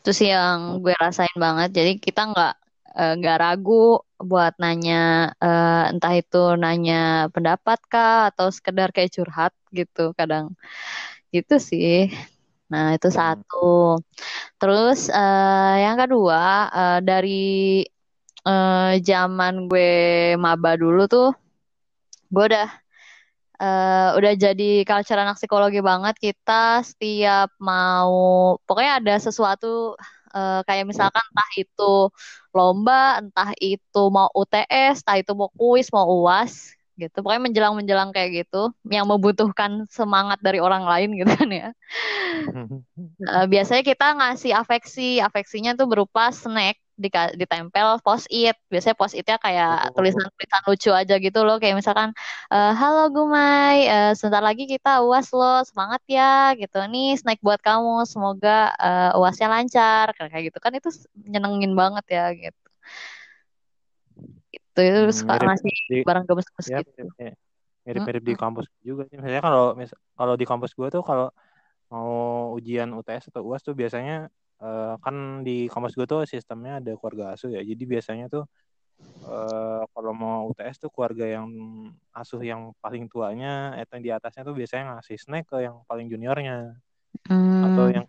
[0.00, 1.76] Itu sih yang gue rasain banget.
[1.76, 2.54] Jadi kita nggak
[2.96, 9.52] eh, nggak ragu buat nanya uh, entah itu nanya pendapat kah atau sekedar kayak curhat
[9.68, 10.56] gitu kadang.
[11.28, 12.08] Gitu sih.
[12.72, 13.18] Nah, itu hmm.
[13.20, 14.00] satu.
[14.56, 17.84] Terus uh, yang kedua uh, dari
[18.48, 19.92] uh, zaman gue
[20.40, 21.43] maba dulu tuh
[22.34, 22.68] gue udah
[23.62, 26.14] uh, udah jadi culture anak psikologi banget.
[26.18, 29.94] Kita setiap mau pokoknya ada sesuatu
[30.34, 31.94] uh, kayak misalkan entah itu
[32.54, 37.22] lomba entah itu mau UTS entah itu mau kuis mau uas gitu.
[37.22, 41.68] Pokoknya menjelang menjelang kayak gitu yang membutuhkan semangat dari orang lain gitu kan ya.
[43.26, 45.18] Uh, biasanya kita ngasih afeksi.
[45.18, 51.14] Afeksinya tuh berupa snack di, ditempel post it biasanya post itnya kayak tulisan-tulisan lucu aja
[51.18, 51.58] gitu loh.
[51.58, 52.10] Kayak misalkan
[52.50, 56.78] e, halo Gumai uh, sebentar lagi kita uas lo semangat ya gitu.
[56.86, 58.06] Nih snack buat kamu.
[58.06, 60.14] Semoga uh, uasnya lancar.
[60.14, 60.58] Kayak gitu.
[60.62, 60.88] Kan itu
[61.26, 62.68] nyenengin banget ya gitu.
[64.54, 67.06] Itu itu hmm, suka ngasih barang gemes-gemes ya, gitu.
[67.84, 68.30] mirip-mirip hmm.
[68.32, 69.18] di kampus juga sih.
[69.18, 69.76] Misalnya kalau
[70.18, 71.30] kalau di kampus gue tuh kalau
[71.92, 76.92] mau ujian UTS atau UAS tuh biasanya uh, kan di kampus gue tuh sistemnya ada
[76.94, 77.62] keluarga asuh ya.
[77.64, 78.44] Jadi biasanya tuh
[79.26, 81.48] uh, kalau mau UTS tuh keluarga yang
[82.14, 86.06] asuh yang paling tuanya atau yang di atasnya tuh biasanya ngasih snack ke yang paling
[86.06, 86.78] juniornya
[87.28, 87.62] hmm.
[87.72, 88.06] atau yang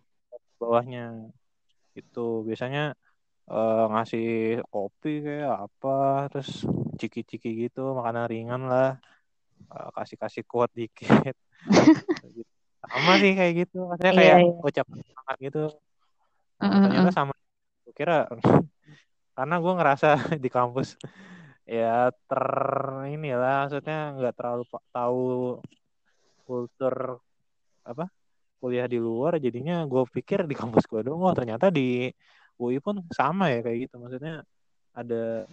[0.61, 1.31] bawahnya.
[1.95, 2.93] Itu biasanya
[3.49, 6.67] uh, ngasih kopi kayak apa terus
[6.99, 8.99] ciki-ciki gitu makanan ringan lah.
[9.71, 11.33] Uh, kasih-kasih kuat dikit.
[12.85, 13.89] Sama sih kayak gitu.
[13.89, 14.61] Maksudnya iya, kayak iya, iya.
[14.61, 15.63] ucapan semangat gitu
[16.59, 17.33] Nah, ternyata sama.
[17.85, 18.29] Gue kira
[19.37, 20.09] karena gue ngerasa
[20.43, 20.95] di kampus
[21.65, 22.45] ya ter
[23.09, 24.63] ini lah maksudnya nggak terlalu
[24.93, 25.25] tahu
[26.45, 27.17] kultur
[27.81, 28.05] apa
[28.61, 32.05] kuliah di luar jadinya gue pikir di kampus gue dong oh ternyata di
[32.55, 33.95] UI pun sama ya kayak gitu.
[33.99, 34.43] Maksudnya
[34.95, 35.43] ada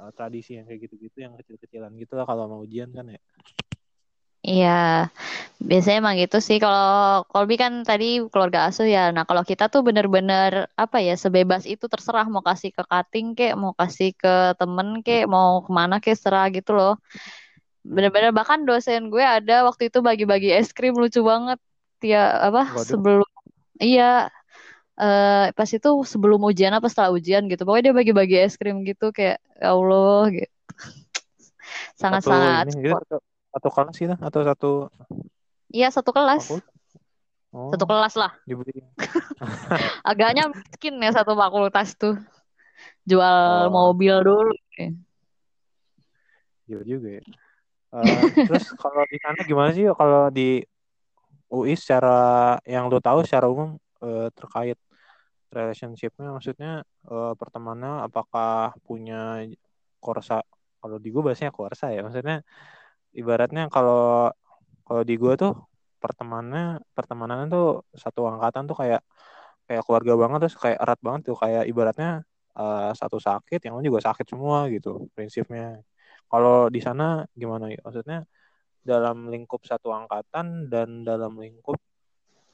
[0.00, 3.20] uh, tradisi yang kayak gitu-gitu yang kecil-kecilan gitu lah kalau mau ujian kan ya
[4.44, 5.08] Iya,
[5.56, 6.60] biasanya emang gitu sih.
[6.60, 9.08] Kalau Kolbi kan tadi keluarga asuh ya.
[9.08, 13.56] Nah, kalau kita tuh bener-bener apa ya, sebebas itu terserah mau kasih ke cutting kek,
[13.56, 17.00] mau kasih ke temen kek, mau ke mana kek, serah gitu loh.
[17.88, 21.56] Bener-bener bahkan dosen gue ada waktu itu bagi-bagi es krim lucu banget.
[22.04, 22.84] Dia apa Waduh.
[22.84, 23.30] sebelum
[23.80, 24.28] iya
[25.00, 27.64] uh, pas itu sebelum ujian apa setelah ujian gitu.
[27.64, 30.52] Pokoknya dia bagi-bagi es krim gitu kayak ya Allah gitu.
[32.00, 32.68] Sangat-sangat
[33.54, 34.70] satu kelas gitu atau satu
[35.70, 36.54] Iya satu kelas.
[37.50, 38.34] Oh, Satu kelas lah.
[38.46, 38.82] dibeli.
[40.10, 42.18] Agaknya miskin ya satu fakultas tuh.
[43.06, 43.70] Jual Oh.
[43.70, 44.50] mobil dulu.
[46.66, 47.22] Iya juga ya.
[47.94, 50.62] Eh, terus kalau di sana gimana sih kalau di
[51.50, 54.78] UI secara yang lo tahu secara umum eh, terkait
[55.50, 56.72] relationshipnya maksudnya
[57.06, 59.46] eh, pertemanannya apakah punya
[60.02, 60.42] korsa
[60.82, 62.42] kalau di gue bahasanya korsa ya maksudnya
[63.14, 64.28] ibaratnya kalau
[64.84, 65.54] kalau di gue tuh
[66.02, 69.00] pertemanannya pertemanan tuh satu angkatan tuh kayak
[69.64, 72.10] kayak keluarga banget terus kayak erat banget tuh kayak ibaratnya
[72.58, 75.80] eh, satu sakit yang lain juga sakit semua gitu prinsipnya
[76.28, 78.28] kalau di sana gimana ya maksudnya
[78.84, 81.80] dalam lingkup satu angkatan dan dalam lingkup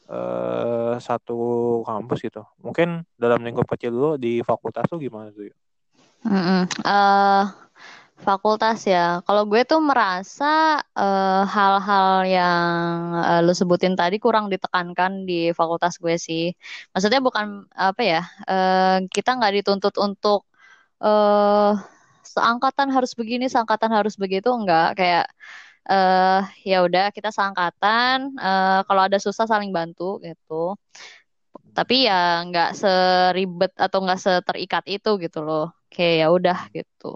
[0.06, 1.40] eh, satu
[1.82, 5.56] kampus gitu mungkin dalam lingkup kecil dulu di fakultas tuh gimana tuh ya?
[6.20, 6.62] Mm-mm.
[6.84, 7.44] Eh,
[8.26, 8.98] fakultas ya.
[9.26, 10.44] Kalau gue tuh merasa
[10.98, 12.64] eh, hal-hal yang
[13.28, 16.42] eh, lu sebutin tadi kurang ditekankan di fakultas gue sih.
[16.92, 17.46] Maksudnya bukan
[17.88, 18.20] apa ya?
[18.50, 20.40] eh, kita nggak dituntut untuk
[21.04, 21.72] eh
[22.34, 24.86] seangkatan harus begini, seangkatan harus begitu, enggak.
[24.98, 25.24] Kayak
[25.90, 28.18] eh ya udah kita seangkatan.
[28.44, 30.54] eh, kalau ada susah saling bantu gitu.
[31.76, 32.14] Tapi ya
[32.48, 35.62] nggak seribet atau nggak seterikat itu gitu loh.
[35.92, 37.06] Kayak ya udah gitu.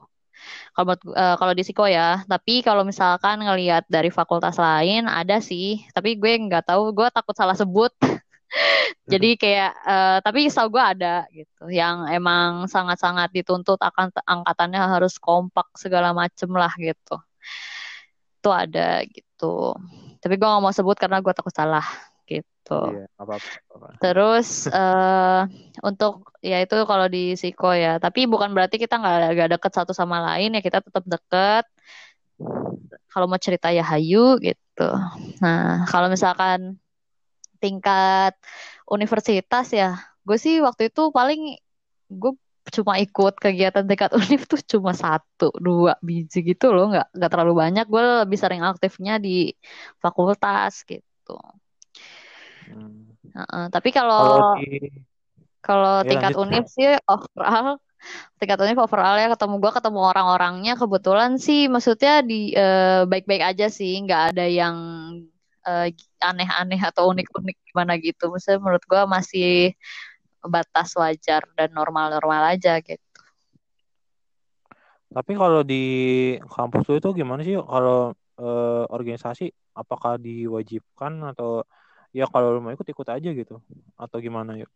[0.74, 5.38] Kalau gu- eh, kalau di Siko ya, tapi kalau misalkan ngelihat dari fakultas lain ada
[5.38, 7.92] sih, tapi gue nggak tahu, gue takut salah sebut.
[9.12, 15.16] Jadi kayak, eh, tapi setahu gue ada gitu, yang emang sangat-sangat dituntut akan angkatannya harus
[15.20, 17.16] kompak segala macem lah gitu.
[18.40, 19.74] Itu ada gitu.
[20.20, 21.85] Tapi gue nggak mau sebut karena gue takut salah
[22.64, 22.81] gitu.
[22.96, 23.37] Iya, apa
[23.77, 23.87] apa.
[24.00, 25.40] Terus eh
[25.85, 29.92] untuk ya itu kalau di Siko ya, tapi bukan berarti kita nggak nggak deket satu
[29.92, 31.68] sama lain ya kita tetap deket.
[33.12, 34.88] Kalau mau cerita ya hayu gitu.
[35.44, 36.81] Nah kalau misalkan
[37.61, 38.35] tingkat
[38.88, 41.61] universitas ya, gue sih waktu itu paling
[42.09, 42.33] gue
[42.72, 47.53] cuma ikut kegiatan tingkat univ tuh cuma satu dua biji gitu loh, nggak nggak terlalu
[47.61, 47.85] banyak.
[47.92, 49.53] Gue lebih sering aktifnya di
[50.00, 51.37] fakultas gitu.
[52.68, 53.05] Hmm.
[53.35, 54.55] Heeh, tapi Kalau
[55.64, 56.44] kalau ya tingkat lanjut.
[56.44, 57.81] univ sih overall,
[58.37, 63.66] tingkat univ overall ya ketemu gua ketemu orang-orangnya kebetulan sih maksudnya di eh, baik-baik aja
[63.72, 64.77] sih, nggak ada yang
[65.64, 65.88] eh,
[66.20, 68.29] aneh-aneh atau unik-unik gimana gitu.
[68.29, 69.72] Maksudnya menurut gua masih
[70.44, 73.00] batas wajar dan normal-normal aja gitu.
[75.14, 75.85] Tapi kalau di
[76.44, 81.64] kampus lu itu gimana sih kalau eh, organisasi apakah diwajibkan atau
[82.14, 83.59] ya kalau lu mau ikut ikut aja gitu
[83.98, 84.70] atau gimana yuk?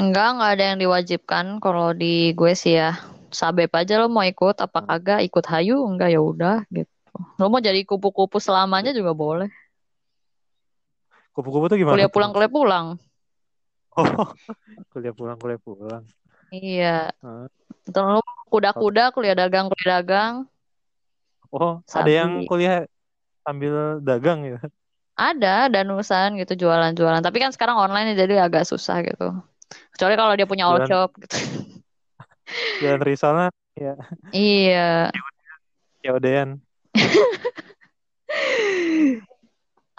[0.00, 2.96] Enggak, nggak ada yang diwajibkan kalau di gue sih ya.
[3.28, 4.88] Sabep aja lo mau ikut apa Hmm.
[4.88, 6.88] kagak, ikut hayu enggak ya udah gitu.
[7.36, 9.52] Lo mau jadi kupu-kupu selamanya juga boleh.
[11.36, 12.86] Kupu-kupu tuh gimana Kuliah pulang, kuliah pulang.
[13.92, 14.04] Oh,
[14.92, 16.04] kuliah pulang kuliah pulang.
[16.52, 17.12] Iya.
[17.88, 20.34] Atau lu kuda-kuda, kuliah dagang, kuliah dagang,
[21.52, 22.88] Oh, ada yang kuliah
[23.44, 24.58] sambil dagang ya?
[25.12, 27.20] Ada danusan gitu jualan-jualan.
[27.20, 29.36] Tapi kan sekarang online ya, jadi agak susah gitu.
[29.96, 31.36] Kecuali kalau dia punya all shop gitu.
[32.84, 33.96] jualan risolnya ya
[34.34, 35.08] Iya.
[36.04, 36.60] ya udahan.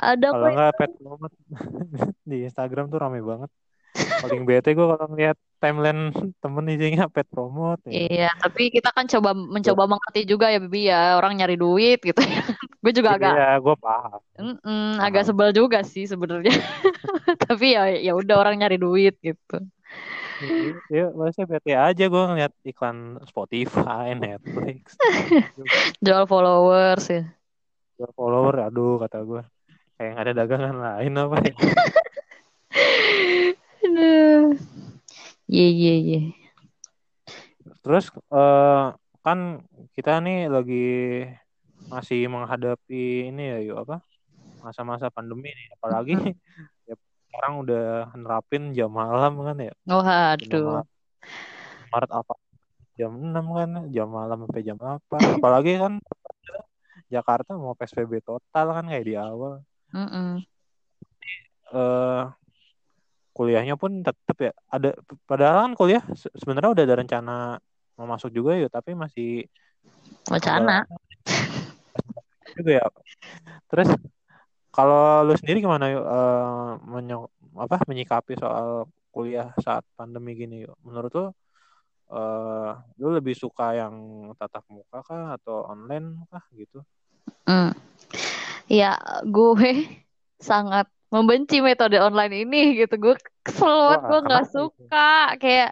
[0.04, 1.36] Ada Kalau nggak pet promote
[2.30, 3.50] di Instagram tuh rame banget.
[3.94, 7.94] Paling bete gue kalau ngeliat timeline temen isinya pet promote ya.
[8.10, 12.20] Iya, tapi kita kan coba mencoba mengerti juga ya Bibi ya, orang nyari duit gitu
[12.20, 12.44] ya.
[12.84, 15.30] Gue juga agak Iya, gue paham, mm-mm, agak paham.
[15.32, 16.52] sebel juga sih sebenarnya.
[17.48, 19.64] Tapi ya ya udah orang nyari duit gitu.
[20.92, 25.00] Ya, maksudnya bete aja gue ngeliat iklan Spotify, Netflix,
[26.04, 27.24] Jual followers ya.
[27.96, 29.42] Jual follower, aduh kata gue
[29.96, 31.56] kayak nggak ada dagangan lain apa ya.
[33.88, 34.60] Aduh.
[35.48, 36.22] Iya, iya, iya.
[37.84, 38.86] Terus eh,
[39.24, 39.40] kan
[39.96, 40.84] kita nih lagi
[41.88, 44.02] masih menghadapi ini ya yuk apa
[44.64, 46.14] masa-masa pandemi nih apalagi
[46.88, 46.96] ya
[47.28, 49.74] sekarang udah nerapin jam malam kan ya.
[49.90, 50.84] Oh, aduh.
[50.84, 50.88] malam.
[51.92, 52.34] Maret apa?
[52.94, 55.94] Jam 6 kan jam malam sampai jam 8 apalagi kan
[57.14, 59.62] Jakarta mau PSBB total kan kayak di awal.
[59.94, 60.42] Mm-mm.
[61.74, 62.24] eh
[63.34, 64.94] kuliahnya pun tetap ya ada
[65.26, 67.36] padahal kan kuliah se- sebenarnya udah ada rencana
[67.98, 69.50] mau masuk juga yuk tapi masih
[70.30, 70.86] Wacana.
[72.56, 72.86] Juga ya.
[73.70, 73.90] Terus
[74.74, 80.78] kalau lu sendiri gimana yuk eh, menyo- apa menyikapi soal kuliah saat pandemi gini yuk?
[80.82, 81.26] Menurut lu
[82.14, 83.94] eh lu lebih suka yang
[84.38, 86.82] tatap muka kah atau online kah gitu?
[87.50, 87.74] Mm.
[88.72, 89.86] Ya, gue
[90.40, 92.96] sangat membenci metode online ini gitu.
[92.98, 94.54] Gue kesel banget gue nggak itu?
[94.56, 95.14] suka.
[95.38, 95.72] Kayak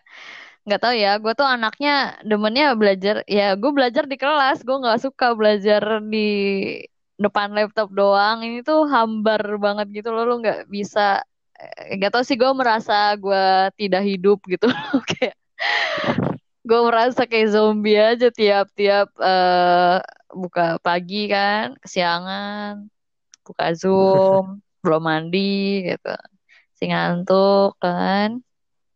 [0.61, 5.01] nggak tahu ya gue tuh anaknya demennya belajar ya gue belajar di kelas gue nggak
[5.01, 6.29] suka belajar di
[7.21, 8.41] depan laptop doang.
[8.41, 11.21] Ini tuh hambar banget gitu loh lu nggak bisa
[11.61, 14.65] eh, nggak tahu sih gue merasa gue tidak hidup gitu
[15.13, 15.35] kayak
[16.61, 19.97] gue merasa kayak zombie aja tiap-tiap eh
[20.31, 22.87] buka pagi kan kesiangan
[23.45, 24.45] buka Zoom
[24.83, 26.13] belum mandi gitu
[26.77, 28.41] si ngantuk kan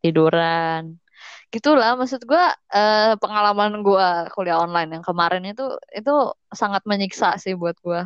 [0.02, 0.98] tiduran
[1.56, 5.64] gitulah maksud gue eh, pengalaman gue kuliah online yang kemarin itu
[5.96, 6.12] itu
[6.52, 8.04] sangat menyiksa sih buat gue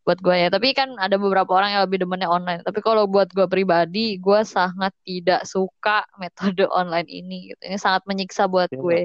[0.00, 0.48] buat gue ya.
[0.48, 2.64] Tapi kan ada beberapa orang yang lebih demennya online.
[2.64, 7.60] Tapi kalau buat gue pribadi gue sangat tidak suka metode online ini gitu.
[7.68, 8.80] Ini sangat menyiksa buat Iya.
[8.80, 9.00] gue.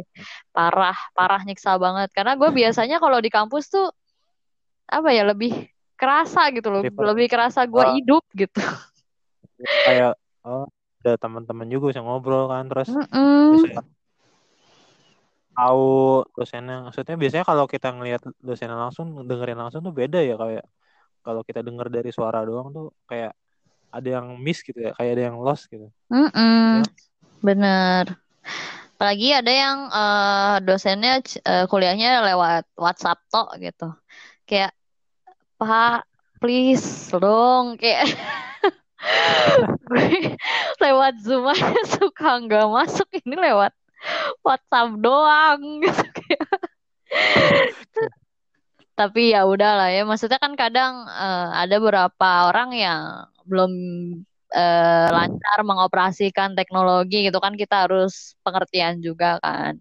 [0.56, 2.10] Parah parah nyiksa banget.
[2.16, 3.92] Karena gue biasanya kalau di kampus tuh
[4.88, 5.52] apa ya lebih
[6.00, 6.82] kerasa gitu loh.
[6.88, 7.92] Lebih kerasa gue Oh.
[7.92, 8.64] hidup gitu.
[9.86, 10.16] Kayak
[10.48, 10.66] oh
[11.06, 13.54] ada teman-teman juga bisa ngobrol kan terus Mm-mm.
[13.54, 13.86] bisa
[15.54, 16.90] tahu dosennya.
[16.90, 20.66] Maksudnya biasanya kalau kita ngelihat dosennya langsung dengerin langsung tuh beda ya kayak
[21.22, 23.38] kalau kita denger dari suara doang tuh kayak
[23.96, 25.88] ada yang miss gitu ya, kayak ada yang lost gitu.
[26.12, 26.82] Mm-mm.
[26.82, 26.86] Ya.
[27.40, 28.04] Bener.
[28.98, 33.94] Apalagi ada yang eh, dosennya eh, kuliahnya lewat WhatsApp tok gitu.
[34.44, 34.76] Kayak,
[35.56, 36.04] Pak,
[36.44, 37.80] please dong.
[37.80, 38.12] Kayak
[39.86, 40.36] gue
[40.84, 43.08] lewat Zoom aja suka nggak masuk.
[43.24, 43.74] Ini lewat
[44.46, 46.06] WhatsApp doang gitu.
[48.96, 50.02] Tapi ya udahlah ya.
[50.08, 53.02] Maksudnya kan kadang eh, ada beberapa orang yang
[53.46, 53.72] belum
[54.56, 59.78] eh, lancar mengoperasikan teknologi gitu kan kita harus pengertian juga kan.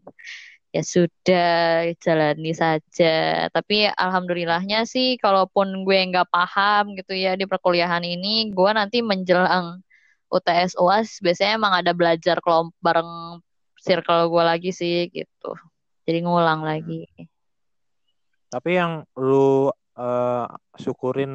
[0.74, 3.46] Ya sudah jalani saja.
[3.46, 9.78] Tapi alhamdulillahnya sih kalaupun gue nggak paham gitu ya di perkuliahan ini, gue nanti menjelang
[10.34, 13.38] UTS UAS biasanya emang ada belajar kelompok bareng
[13.78, 15.54] circle gue lagi sih gitu.
[16.02, 17.06] Jadi ngulang lagi.
[18.50, 21.32] Tapi yang lu eh, syukurin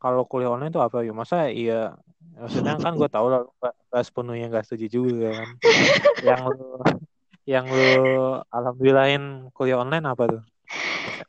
[0.00, 1.12] kalau kuliah online itu apa ya?
[1.12, 2.00] Masa iya
[2.38, 5.48] maksudnya kan gue tahu lah nggak sepenuhnya nggak setuju juga kan.
[6.32, 6.80] yang lu
[7.48, 10.42] yang lu alhamdulillahin kuliah online apa tuh?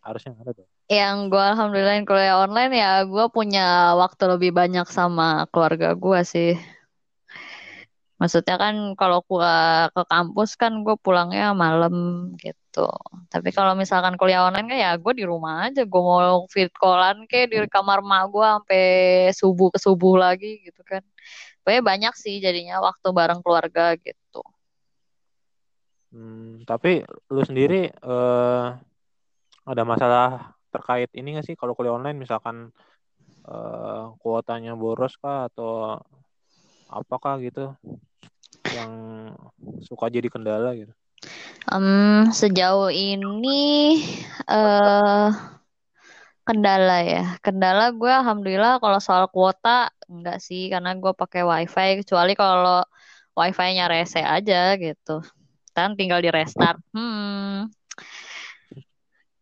[0.04, 0.68] Harusnya ada tuh.
[0.92, 6.60] Yang gue alhamdulillahin kuliah online ya gue punya waktu lebih banyak sama keluarga gue sih.
[8.20, 9.56] Maksudnya kan kalau gue
[9.96, 11.96] ke kampus kan gue pulangnya malam
[12.36, 12.92] gitu.
[13.32, 15.88] Tapi kalau misalkan kuliah online kan ya gue di rumah aja.
[15.88, 18.84] Gue mau fit callan kayak di kamar mak gue sampai
[19.32, 21.00] subuh ke subuh lagi gitu kan.
[21.64, 24.19] Pokoknya banyak sih jadinya waktu bareng keluarga gitu.
[26.10, 28.68] Hmm, tapi lu sendiri eh,
[29.70, 32.74] ada masalah terkait ini nggak sih kalau kuliah online misalkan
[33.46, 36.02] eh, kuotanya boros kah atau
[36.90, 37.78] apakah gitu
[38.74, 38.92] yang
[39.86, 40.94] suka jadi kendala gitu?
[41.70, 44.02] Em, sejauh ini
[44.50, 45.30] eh
[46.50, 47.38] kendala ya.
[47.46, 52.82] Kendala gue alhamdulillah kalau soal kuota enggak sih karena gue pakai wifi kecuali kalau
[53.38, 55.22] wifi-nya rese aja gitu.
[55.96, 56.80] Tinggal di restart.
[56.92, 57.72] Hmm.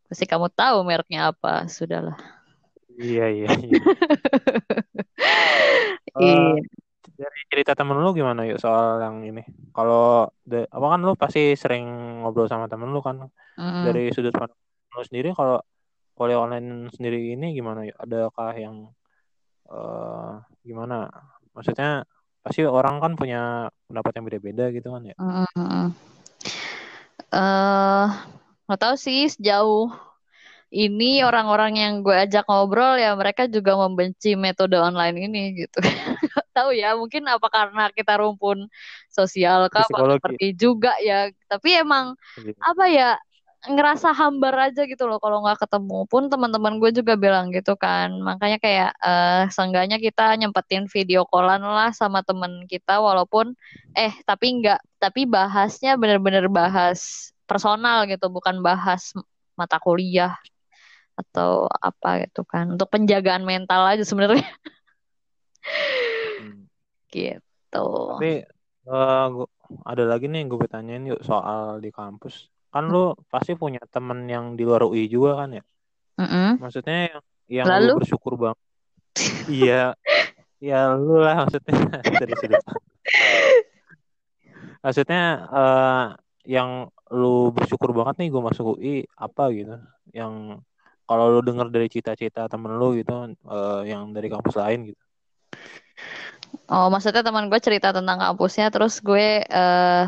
[0.07, 2.15] Pasti kamu tahu mereknya apa, sudahlah.
[2.97, 3.81] Iya iya iya.
[6.17, 6.65] Iya.
[7.17, 9.45] Dari cerita temen lu gimana yuk soal yang ini?
[9.69, 11.85] Kalau de- apa kan lu pasti sering
[12.25, 13.85] ngobrol sama temen lu kan Mm-mm.
[13.85, 14.57] dari sudut pandang
[14.97, 15.61] lu sendiri kalau
[16.17, 17.97] kuliah online sendiri ini gimana yuk?
[18.01, 18.75] Adakah yang
[19.69, 20.33] eh
[20.65, 21.05] gimana?
[21.53, 22.01] Maksudnya
[22.41, 25.15] pasti orang kan punya pendapat yang beda-beda gitu kan ya?
[25.21, 25.93] Mm-mm.
[27.33, 28.05] Eh,
[28.67, 29.91] nggak tahu sih sejauh
[30.71, 35.79] ini orang-orang yang gue ajak ngobrol ya mereka juga membenci metode online ini gitu.
[36.55, 38.67] Tahu ya, mungkin apa karena kita rumpun
[39.07, 39.87] sosial kah,
[40.19, 41.31] ngerti juga ya.
[41.47, 42.59] Tapi emang Gitu.
[42.59, 43.15] apa ya
[43.65, 46.05] ngerasa hambar aja gitu loh kalau nggak ketemu.
[46.05, 48.13] Pun teman-teman gue juga bilang gitu kan.
[48.21, 53.57] Makanya kayak eh seenggaknya kita nyempetin video callan lah sama temen kita walaupun
[53.97, 59.15] eh tapi nggak tapi bahasnya bener-bener bahas personal gitu bukan bahas
[59.57, 60.37] mata kuliah
[61.17, 62.77] atau apa gitu kan.
[62.77, 64.45] Untuk penjagaan mental aja sebenarnya.
[66.37, 66.69] Hmm.
[67.15, 67.87] gitu.
[68.15, 68.45] Tapi
[68.87, 69.51] eh, gua-
[69.83, 72.47] ada lagi nih yang gue tanyain yuk soal di kampus.
[72.77, 75.65] Kan lu pasti punya temen yang di luar UI juga kan ya?
[76.21, 76.61] Mm-mm.
[76.61, 77.89] Maksudnya yang, yang Lalu?
[77.89, 78.59] lu bersyukur banget.
[79.49, 79.97] iya,
[80.61, 81.73] ya lu lah maksudnya
[82.21, 82.61] dari sudut.
[84.85, 86.05] Maksudnya eh,
[86.53, 89.73] yang lu bersyukur banget nih gue masuk UI apa gitu?
[90.13, 90.61] Yang
[91.09, 95.01] kalau lu denger dari cita-cita temen lu gitu, eh, yang dari kampus lain gitu.
[96.69, 100.05] Oh, maksudnya teman gue cerita tentang kampusnya, terus gue uh,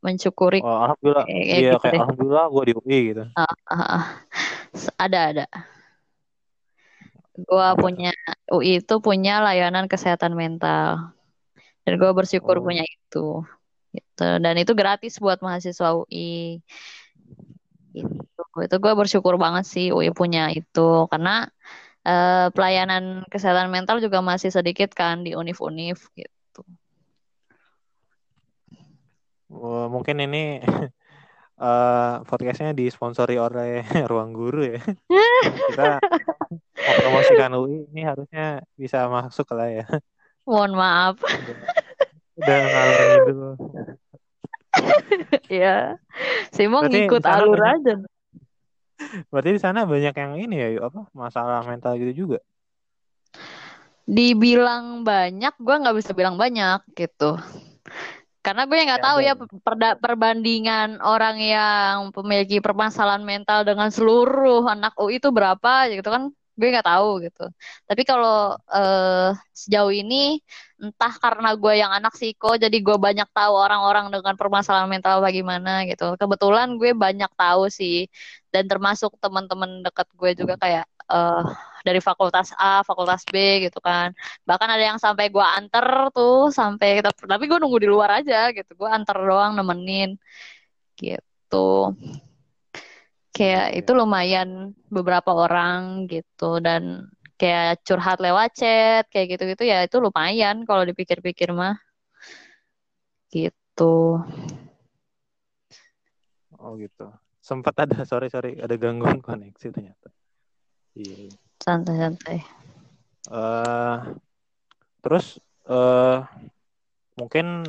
[0.00, 0.60] mencukuri.
[0.64, 1.24] Oh, alhamdulillah.
[1.28, 2.00] Kayak, iya, gitu kayak deh.
[2.00, 3.24] alhamdulillah gue di UI gitu.
[3.36, 4.04] Uh, uh, uh.
[4.96, 5.46] Ada ada.
[7.40, 8.10] Gue punya
[8.52, 11.12] UI itu punya layanan kesehatan mental,
[11.84, 12.64] dan gue bersyukur oh.
[12.64, 13.44] punya itu.
[13.90, 14.26] Gitu.
[14.40, 16.60] Dan itu gratis buat mahasiswa UI.
[17.96, 18.42] Gitu.
[18.60, 21.48] Itu gue bersyukur banget sih UI punya itu karena
[22.06, 26.30] uh, pelayanan kesehatan mental juga masih sedikit kan di univ-univ gitu.
[26.60, 26.66] Oh,
[29.90, 30.62] mungkin ini
[31.58, 34.80] uh, podcastnya disponsori oleh Ruang Guru ya.
[35.70, 35.98] Kita
[37.02, 39.86] promosikan UI ini harusnya bisa masuk lah ya.
[40.46, 41.16] Mohon maaf.
[42.40, 43.52] Udah, ngalor ngidul.
[45.50, 45.98] ya,
[46.54, 48.00] saya mau ngikut alur aja.
[49.28, 52.38] Berarti di sana banyak yang ini ya, apa masalah mental gitu juga?
[54.08, 57.36] Dibilang banyak, gue nggak bisa bilang banyak gitu.
[58.40, 64.64] Karena gue nggak ya, tahu ya perda perbandingan orang yang memiliki permasalahan mental dengan seluruh
[64.64, 67.44] anak UI itu berapa gitu kan gue nggak tahu gitu.
[67.88, 70.40] Tapi kalau uh, sejauh ini
[70.80, 75.84] entah karena gue yang anak psiko jadi gue banyak tahu orang-orang dengan permasalahan mental bagaimana
[75.88, 76.16] gitu.
[76.20, 78.08] Kebetulan gue banyak tahu sih
[78.52, 81.44] dan termasuk teman-teman dekat gue juga kayak uh,
[81.82, 84.14] dari fakultas A, fakultas B gitu kan.
[84.46, 88.72] Bahkan ada yang sampai gue anter tuh sampai tapi gue nunggu di luar aja gitu.
[88.78, 90.16] Gue anter doang nemenin
[90.96, 91.96] gitu.
[93.30, 97.08] Kayak itu lumayan beberapa orang gitu dan
[97.40, 101.80] kayak curhat lewat chat kayak gitu-gitu ya itu lumayan kalau dipikir-pikir mah
[103.32, 104.20] gitu
[106.60, 107.08] oh gitu
[107.40, 110.12] sempat ada sorry sorry ada gangguan koneksi ternyata
[110.96, 111.30] iya,
[111.60, 112.38] santai-santai.
[113.30, 114.16] Uh,
[115.04, 115.38] terus
[115.68, 116.24] uh,
[117.20, 117.62] mungkin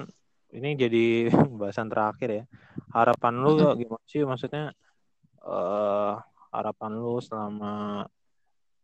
[0.52, 1.06] ini jadi
[1.60, 2.44] bahasan terakhir ya.
[2.92, 4.24] Harapan lu gimana sih?
[4.24, 4.72] Maksudnya
[5.44, 6.20] uh,
[6.52, 8.06] harapan lu selama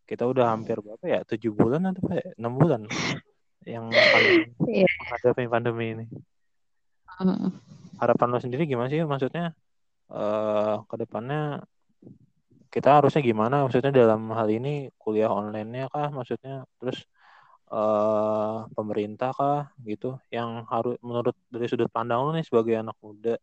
[0.08, 1.20] kita udah hampir berapa ya?
[1.28, 2.28] Tujuh bulan atau apa ya?
[2.40, 2.82] enam bulan
[3.68, 4.48] yang pandemi,
[4.84, 4.92] yeah.
[5.04, 6.06] menghadapi pandemi ini.
[8.00, 9.04] Harapan lo sendiri gimana sih?
[9.04, 9.52] Maksudnya
[10.12, 11.64] uh, ke depannya
[12.78, 13.66] kita harusnya gimana?
[13.66, 16.14] Maksudnya dalam hal ini kuliah online-nya kah?
[16.14, 17.10] Maksudnya terus
[17.74, 19.74] uh, pemerintah kah?
[19.82, 20.14] Gitu.
[20.30, 23.36] Yang harus menurut dari sudut pandang lo nih sebagai anak muda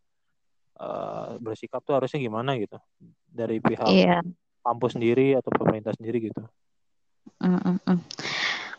[0.78, 2.78] uh, bersikap tuh harusnya gimana gitu?
[3.26, 4.22] Dari pihak yeah
[4.64, 6.40] kampus sendiri atau pemerintah sendiri gitu?
[7.44, 7.98] Mm -mm.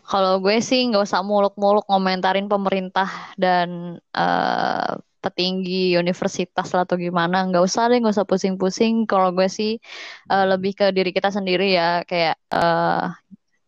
[0.06, 7.50] Kalau gue sih nggak usah muluk-muluk ngomentarin pemerintah dan uh, petinggi universitas lah atau gimana,
[7.50, 9.10] nggak usah deh, nggak usah pusing-pusing.
[9.10, 9.82] Kalau gue sih
[10.30, 13.10] uh, lebih ke diri kita sendiri ya, kayak uh,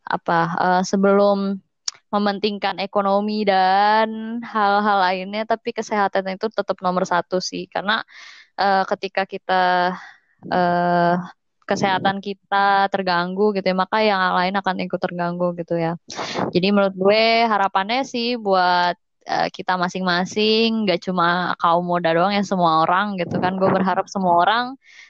[0.05, 1.57] apa uh, sebelum
[2.13, 8.05] mementingkan ekonomi dan hal-hal lainnya, tapi kesehatan itu tetap nomor satu sih, karena
[8.61, 9.97] uh, ketika kita
[10.53, 11.15] uh,
[11.67, 15.99] kesehatan kita terganggu gitu ya maka yang lain akan ikut terganggu gitu ya
[16.55, 18.95] jadi menurut gue harapannya sih buat
[19.27, 23.59] uh, kita masing-masing gak cuma kaum muda doang ya semua orang gitu kan.
[23.59, 24.65] Gue berharap semua orang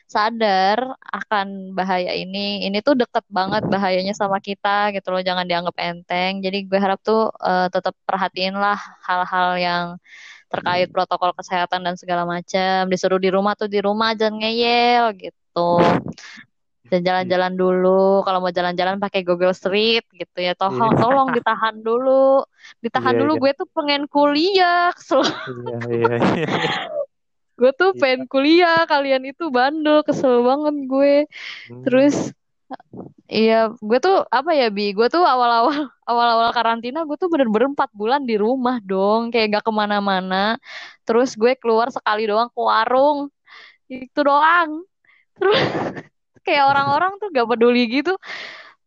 [0.09, 2.65] sadar akan bahaya ini.
[2.67, 6.41] Ini tuh deket banget bahayanya sama kita gitu loh jangan dianggap enteng.
[6.41, 9.85] Jadi gue harap tuh uh, tetap perhatiin lah hal-hal yang
[10.47, 15.83] terkait protokol kesehatan dan segala macam disuruh di rumah tuh di rumah jangan ngeyel gitu
[16.87, 21.01] dan jalan-jalan dulu kalau mau jalan-jalan pakai Google Street gitu ya tolong yeah.
[21.03, 22.47] tolong ditahan dulu
[22.79, 23.41] ditahan yeah, dulu yeah.
[23.43, 26.17] gue tuh pengen kuliah kesel yeah, yeah,
[26.47, 26.87] yeah.
[27.59, 27.99] gue tuh yeah.
[27.99, 31.13] pengen kuliah kalian itu bandel kesel banget gue
[31.71, 31.83] hmm.
[31.83, 32.31] terus
[33.31, 34.91] Iya, gue tuh apa ya bi?
[34.91, 39.65] Gue tuh awal-awal awal-awal karantina gue tuh bener-bener empat bulan di rumah dong, kayak gak
[39.67, 40.59] ke mana-mana.
[41.07, 43.31] Terus gue keluar sekali doang ke warung,
[43.87, 44.83] itu doang.
[45.39, 45.59] Terus
[46.47, 48.15] kayak orang-orang tuh gak peduli gitu.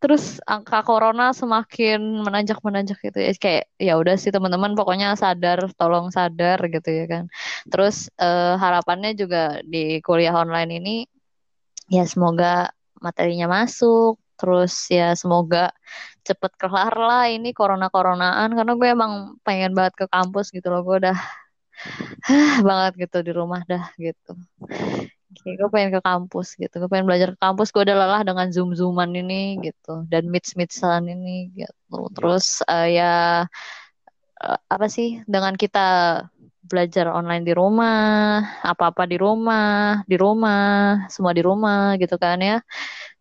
[0.01, 3.33] Terus angka corona semakin menanjak menanjak gitu ya.
[3.37, 7.25] Kayak ya udah sih teman-teman pokoknya sadar tolong sadar gitu ya kan.
[7.69, 10.97] Terus uh, harapannya juga di kuliah online ini
[11.93, 12.73] ya semoga
[13.05, 14.17] materinya masuk.
[14.41, 15.69] Terus ya semoga
[16.25, 19.13] cepet kelar lah ini corona coronaan karena gue emang
[19.45, 20.81] pengen banget ke kampus gitu loh.
[20.81, 21.19] Gue udah
[22.69, 24.33] banget gitu di rumah dah gitu
[25.31, 27.71] Kayak gue pengen ke kampus gitu, gue pengen belajar ke kampus.
[27.71, 32.11] Gue udah lelah dengan zoom zooman ini gitu dan meet meetsan ini gitu.
[32.19, 33.47] Terus uh, ya
[34.43, 35.87] uh, apa sih dengan kita
[36.71, 42.59] belajar online di rumah, apa-apa di rumah, di rumah, semua di rumah gitu kan ya.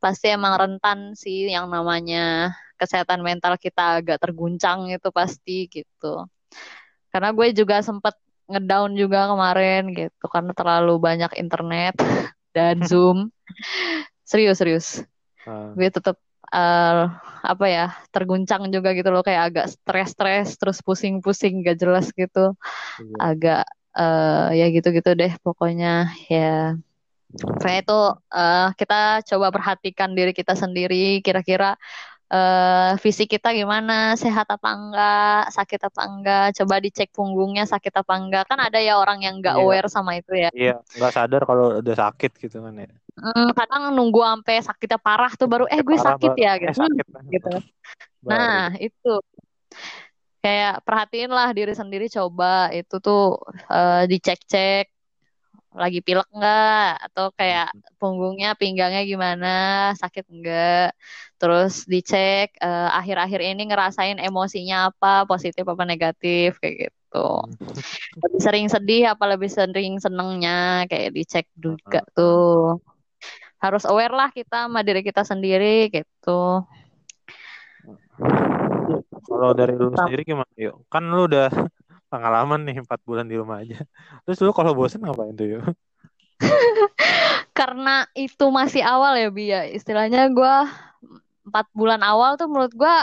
[0.01, 6.29] Pasti emang rentan sih yang namanya kesehatan mental kita agak terguncang itu pasti gitu.
[7.09, 8.13] Karena gue juga sempet
[8.49, 11.95] ngedown juga kemarin gitu karena terlalu banyak internet
[12.55, 13.29] dan Zoom.
[14.25, 14.87] serius serius.
[15.45, 15.73] Uh.
[15.73, 16.17] Gue tetap
[16.53, 22.53] uh, apa ya terguncang juga gitu loh kayak agak stres-stres terus pusing-pusing gak jelas gitu.
[22.99, 23.15] Iya.
[23.17, 23.63] Agak
[23.97, 26.77] uh, ya gitu-gitu deh pokoknya ya.
[27.61, 27.99] Kayak itu
[28.33, 31.77] uh, kita coba perhatikan diri kita sendiri kira-kira
[32.29, 38.13] uh, fisik kita gimana, sehat apa enggak, sakit apa enggak, coba dicek punggungnya sakit apa
[38.15, 38.43] enggak.
[38.47, 39.65] Kan ada ya orang yang enggak iya.
[39.65, 40.49] aware sama itu ya.
[40.53, 42.89] Iya, enggak sadar kalau udah sakit gitu kan ya.
[43.19, 46.71] Hmm, kadang nunggu sampai sakitnya parah tuh baru eh gue sakit ya gitu.
[46.71, 47.05] Eh, sakit.
[47.35, 47.51] gitu.
[48.23, 49.13] Nah, itu
[50.39, 53.35] kayak perhatiin lah diri sendiri coba itu tuh
[53.67, 54.87] uh, dicek-cek
[55.69, 57.97] lagi pilek enggak atau kayak hmm.
[58.01, 59.55] punggungnya pinggangnya gimana?
[59.97, 60.97] Sakit enggak
[61.39, 65.29] terus dicek uh, akhir-akhir ini ngerasain emosinya apa?
[65.29, 66.57] Positif apa negatif?
[66.57, 67.27] Kayak gitu.
[67.45, 68.21] Hmm.
[68.25, 70.89] lebih sering sedih apa lebih sering senengnya?
[70.89, 72.11] Kayak dicek juga hmm.
[72.17, 72.81] tuh.
[73.59, 76.65] Harus aware lah kita sama diri kita sendiri gitu.
[79.29, 81.47] Kalau dari lu sendiri gimana yuk kan lu udah
[82.09, 83.79] pengalaman nih empat bulan di rumah aja.
[84.25, 85.63] Terus lu kalau bosen ngapain tuh yuk?
[87.57, 89.63] Karena itu masih awal ya Bi ya.
[89.69, 90.55] Istilahnya gue
[91.45, 92.95] empat bulan awal tuh menurut gue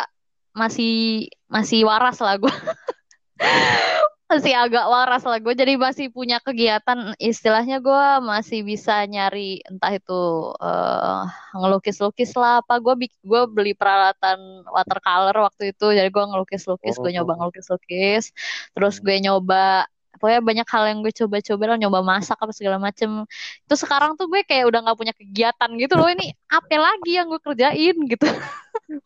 [0.53, 2.51] masih masih waras lah gue.
[4.27, 5.39] masih agak waras lah.
[5.39, 11.23] Gue jadi masih punya kegiatan istilahnya gue masih bisa nyari entah itu uh,
[11.55, 12.83] ngelukis-lukis lah apa.
[12.83, 15.87] Gue gue beli peralatan watercolor waktu itu.
[15.95, 17.47] Jadi gue ngelukis-lukis gue nyoba oh.
[17.47, 18.35] ngelukis-lukis.
[18.75, 21.79] Terus gue nyoba pokoknya banyak hal yang gue coba-coba lah.
[21.79, 23.31] Nyoba masak apa segala macem.
[23.63, 26.11] Itu sekarang tuh gue kayak udah nggak punya kegiatan gitu loh.
[26.11, 28.27] Ini apa lagi yang gue kerjain gitu.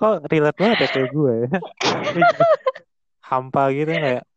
[0.00, 1.48] Kok relate banget ya kayak gue ya?
[3.30, 4.29] Hampa gitu kayak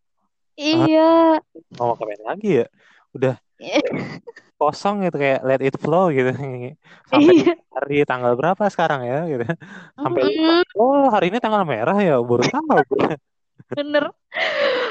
[0.57, 1.41] Iya.
[1.81, 2.67] mau ke mana lagi ya?
[3.13, 3.35] Udah
[4.61, 6.31] kosong gitu kayak let it flow gitu.
[7.09, 7.53] Sampai iya.
[7.75, 9.43] hari tanggal berapa sekarang ya gitu.
[9.99, 10.77] Sampai mm.
[10.79, 12.77] oh hari ini tanggal merah ya baru tahu.
[13.71, 14.11] Bener.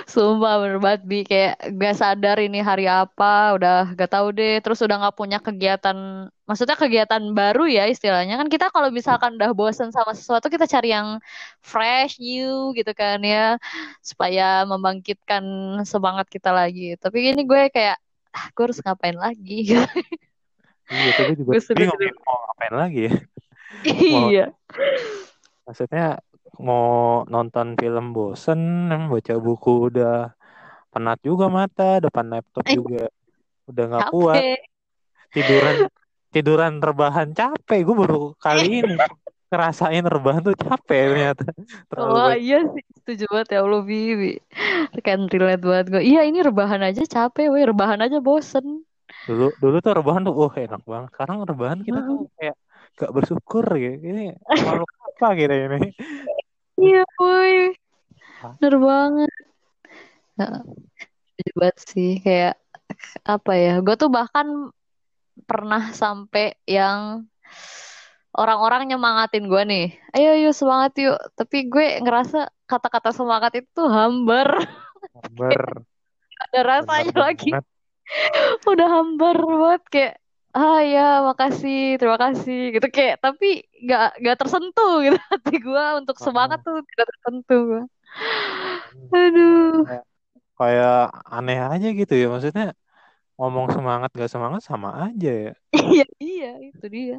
[0.07, 4.63] Sumpah bener banget Bi kayak gak sadar ini hari apa, udah gak tahu deh.
[4.65, 9.53] Terus udah gak punya kegiatan, maksudnya kegiatan baru ya istilahnya kan kita kalau misalkan udah
[9.53, 11.19] bosan sama sesuatu kita cari yang
[11.61, 13.59] fresh, new gitu kan ya,
[14.01, 15.43] supaya membangkitkan
[15.85, 16.97] semangat kita lagi.
[16.97, 17.99] Tapi ini gue kayak
[18.33, 19.71] ah, gue harus ngapain lagi?
[20.93, 23.15] iya, tapi juga bingung mau ngapain lagi ya.
[23.83, 24.47] Iya.
[25.65, 26.21] Maksudnya
[26.61, 30.33] mau nonton film bosen baca buku udah
[30.93, 33.05] penat juga mata depan laptop eh, juga
[33.69, 34.43] udah nggak kuat.
[35.33, 35.77] Tiduran
[36.29, 37.81] tiduran rebahan capek.
[37.85, 38.97] Gue baru kali ini
[39.49, 41.45] ngerasain rebahan tuh capek ternyata.
[41.89, 42.85] Terlalu oh iya sih.
[43.03, 44.33] Setuju banget ya Allah Bibi
[45.03, 47.65] kan relate banget gue iya ini rebahan aja capek weh.
[47.65, 48.85] Rebahan aja bosen.
[49.25, 51.09] Dulu dulu tuh rebahan tuh oh enak banget.
[51.17, 52.57] Sekarang rebahan kita tuh kayak
[52.93, 54.37] gak bersyukur gitu ini
[54.69, 55.97] malu apa gitu ini
[56.81, 57.55] Iya, boy.
[58.59, 59.33] Bener banget.
[60.39, 60.65] Nah,
[61.77, 62.57] sih kayak
[63.25, 63.75] apa ya?
[63.85, 64.73] Gue tuh bahkan
[65.45, 67.29] pernah sampai yang
[68.33, 69.87] orang-orang nyemangatin gue nih.
[70.17, 71.19] Ayo, ayo semangat yuk.
[71.37, 74.65] Tapi gue ngerasa kata-kata semangat itu hambar.
[75.13, 75.85] Hambar.
[76.49, 77.53] Ada rasanya lagi.
[78.71, 80.15] Udah hambar banget kayak
[80.57, 82.87] ah ya makasih terima kasih gitu.
[82.97, 83.47] Kayak tapi
[83.85, 87.83] nggak nggak tersentuh gitu hati gue untuk semangat tuh tidak tersentuh gue
[89.13, 89.85] aduh.
[89.89, 90.05] kayak,
[90.59, 90.97] kayak
[91.29, 92.65] aneh aja gitu ya maksudnya
[93.41, 95.53] ngomong semangat gak semangat sama aja ya.
[95.93, 97.17] Iya iya itu dia.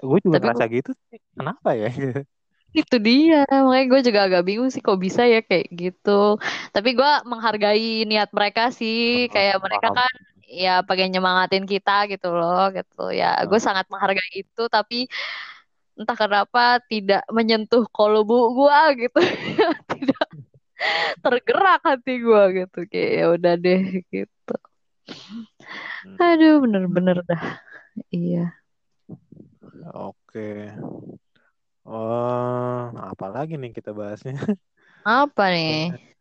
[0.00, 0.90] Gue juga tapi ngerasa gitu
[1.34, 1.88] kenapa ya?
[2.72, 6.40] Itu dia makanya gue juga agak bingung sih kok bisa ya kayak gitu.
[6.72, 10.12] Tapi gue menghargai niat mereka sih kayak mereka kan
[10.52, 13.08] ya pengen nyemangatin kita gitu loh gitu.
[13.08, 15.08] Ya gue sangat menghargai itu tapi
[15.96, 19.20] entah kenapa tidak menyentuh kolbu gue gitu.
[19.92, 20.26] Tidak
[21.22, 24.54] tergerak hati gue gitu kayak ya udah deh gitu.
[26.02, 26.18] Hmm.
[26.18, 27.42] aduh bener-bener dah.
[28.10, 28.54] Iya.
[29.94, 30.70] Oke.
[31.82, 34.38] Oh apa lagi nih kita bahasnya?
[35.02, 35.90] Apa nih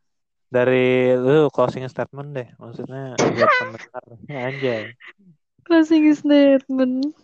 [0.51, 4.03] dari lu closing statement deh maksudnya buat pendengar.
[4.27, 4.83] Anjay.
[5.63, 7.15] Closing statement.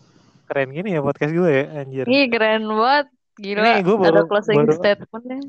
[0.47, 2.07] Keren gini ya podcast gue ya anjir.
[2.07, 3.07] Iya keren banget.
[3.37, 5.39] Gila Ini gue baru, ada closing baru, statementnya.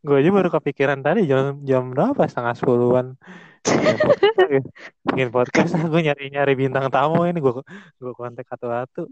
[0.00, 2.24] Gue aja baru kepikiran tadi jam jam berapa?
[2.24, 3.06] Setengah sepuluhan.
[5.04, 7.60] Bikin podcast gue nyari nyari bintang tamu ini gue
[8.00, 9.02] gue kontak satu satu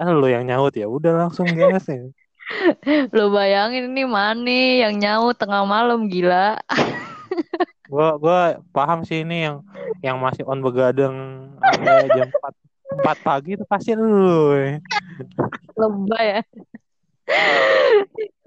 [0.00, 2.08] ah lu yang nyaut ya udah langsung gas ya.
[3.16, 6.58] Lo bayangin ini Mane yang nyaut tengah malam gila.
[7.92, 9.60] Gua gua paham sih ini yang
[10.00, 11.16] yang masih on begadang
[11.60, 12.28] sampai jam
[13.04, 14.56] 4 4 pagi itu pasti lu.
[15.76, 16.42] Lebay ya.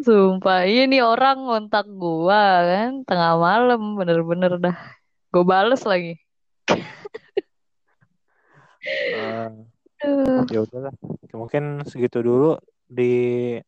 [0.01, 4.77] Sumpah, ini orang ngontak gua kan tengah malam bener-bener dah.
[5.29, 6.17] Gue bales lagi.
[8.85, 9.49] Eh,
[10.53, 10.93] ya udahlah.
[11.33, 13.13] Mungkin segitu dulu di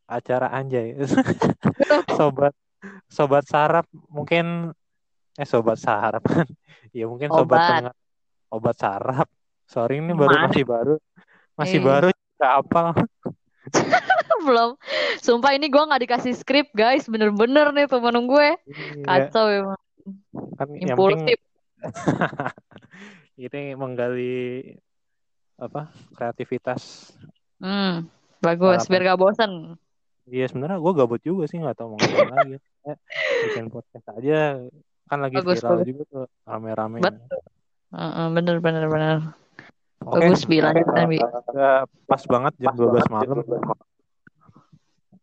[0.06, 0.94] acara Anjay.
[2.18, 2.54] sobat
[3.10, 4.72] sobat sarap mungkin
[5.38, 6.26] eh sobat sarap
[6.98, 7.70] ya mungkin sobat Obat.
[7.70, 7.96] pendengar
[8.48, 9.28] obat sarap.
[9.64, 10.46] Sorry ini baru Mana?
[10.48, 10.96] masih baru.
[11.54, 11.86] Masih Iya.
[11.86, 12.88] baru nggak apal.
[14.48, 14.70] Belum.
[15.20, 17.06] Sumpah ini gua nggak dikasih skrip guys.
[17.06, 18.48] Bener-bener nih temen gue.
[18.64, 19.82] Iya, Kacau emang.
[20.56, 21.36] kan Impulsif.
[23.38, 24.74] ini menggali
[25.58, 27.12] apa kreativitas
[27.58, 28.06] Hmm,
[28.40, 28.86] bagus.
[28.86, 28.92] Harapan.
[28.94, 29.52] Biar gak bosen.
[30.24, 32.56] Iya sebenarnya gue gabut juga sih nggak tahu mau ngapain lagi.
[32.84, 32.94] Ya,
[33.44, 34.40] bikin podcast aja
[35.08, 35.88] kan lagi Bagus, viral bagus.
[35.88, 36.98] juga tuh rame-rame.
[37.00, 37.40] Betul.
[37.88, 39.18] Heeh, bener, bener, bener.
[40.04, 40.60] Oke, Bagus, Bi.
[40.60, 41.18] Lanjutan, Bi.
[41.18, 41.74] udah
[42.06, 43.44] pas banget jam 12 malam.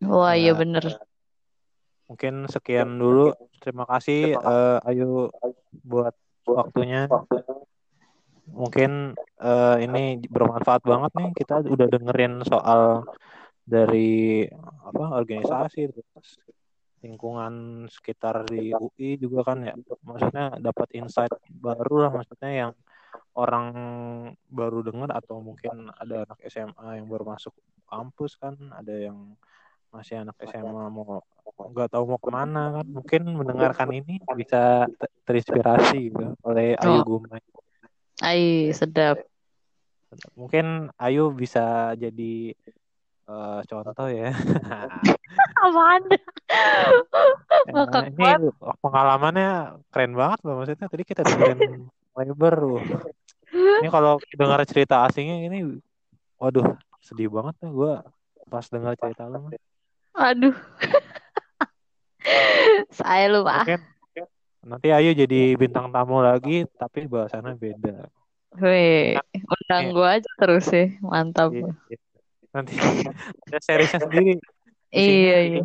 [0.05, 0.55] Wah, iya Ya.
[0.55, 0.85] bener.
[2.05, 3.33] Mungkin sekian dulu.
[3.61, 5.33] Terima kasih eh, Ayu
[5.81, 6.13] buat
[6.45, 7.09] waktunya.
[8.45, 11.31] Mungkin eh, ini bermanfaat banget nih.
[11.33, 13.09] Kita udah dengerin soal
[13.65, 14.45] dari
[14.85, 16.29] apa organisasi terus
[17.05, 19.77] lingkungan sekitar di UI juga kan ya.
[20.09, 22.73] Maksudnya dapat insight baru lah maksudnya yang
[23.37, 23.67] orang
[24.49, 27.53] baru dengar atau mungkin ada anak SMA yang baru masuk
[27.85, 29.37] kampus kan, ada yang
[29.93, 31.23] masih anak SMA mau
[31.55, 36.99] nggak tahu mau ke mana kan mungkin mendengarkan ini bisa te- terinspirasi gitu oleh Ayu
[36.99, 37.23] Oh.
[37.23, 37.39] Gumai
[38.19, 39.23] Ai, sedap.
[40.35, 42.55] mungkin Ayu bisa jadi
[43.29, 44.31] eh, contoh ya
[45.65, 46.03] Apaan?
[47.65, 48.53] Eh, Ngakak ini
[48.85, 52.85] pengalamannya keren banget loh maksudnya tadi kita dengerin lebar loh
[53.81, 55.81] ini kalau dengar cerita asingnya ini
[56.37, 57.93] waduh sedih banget tuh gue
[58.53, 59.49] pas dengar cerita mah.
[60.15, 60.53] Aduh.
[62.93, 63.65] Saya lupa.
[63.65, 63.81] mungkin
[64.65, 68.09] nanti Ayu jadi bintang tamu lagi tapi bahasannya beda
[68.55, 69.95] Wih, undang Iya.
[69.97, 70.95] gua aja terus sih.
[71.03, 71.51] Mantap.
[71.51, 71.99] Iya, iya.
[72.55, 72.79] Nanti
[73.51, 74.39] ada seriesnya sendiri
[74.95, 75.61] Iya, iya.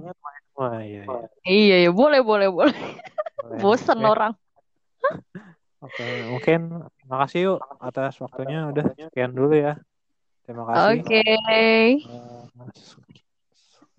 [0.50, 1.22] Semua iya, iya.
[1.46, 1.92] Iya, iya.
[1.94, 2.74] Boleh, boleh, boleh.
[3.38, 3.60] Boleh.
[3.62, 4.10] Bosen Oke.
[4.10, 4.34] orang.
[5.80, 6.60] Oke, mungkin
[7.08, 9.80] makasih yuk atas waktunya udah sekian dulu ya.
[10.44, 11.06] Terima kasih.
[11.06, 11.24] Oke.
[11.24, 11.90] Eh,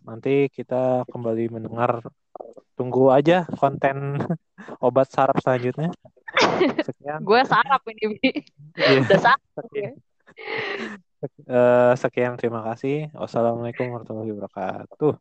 [0.04, 2.02] nanti kita kembali mendengar.
[2.74, 4.16] Tunggu aja konten
[4.86, 5.94] obat saraf selanjutnya.
[6.88, 7.20] Sekian.
[7.22, 8.30] Gue sarap ini, Bi.
[8.76, 9.04] Iya.
[9.04, 9.40] Udah sarap.
[9.62, 9.94] Sekian.
[11.20, 13.12] Eh, sekian terima kasih.
[13.12, 15.12] Wassalamualaikum warahmatullahi wabarakatuh.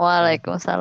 [0.00, 0.80] Waalaikumsalam.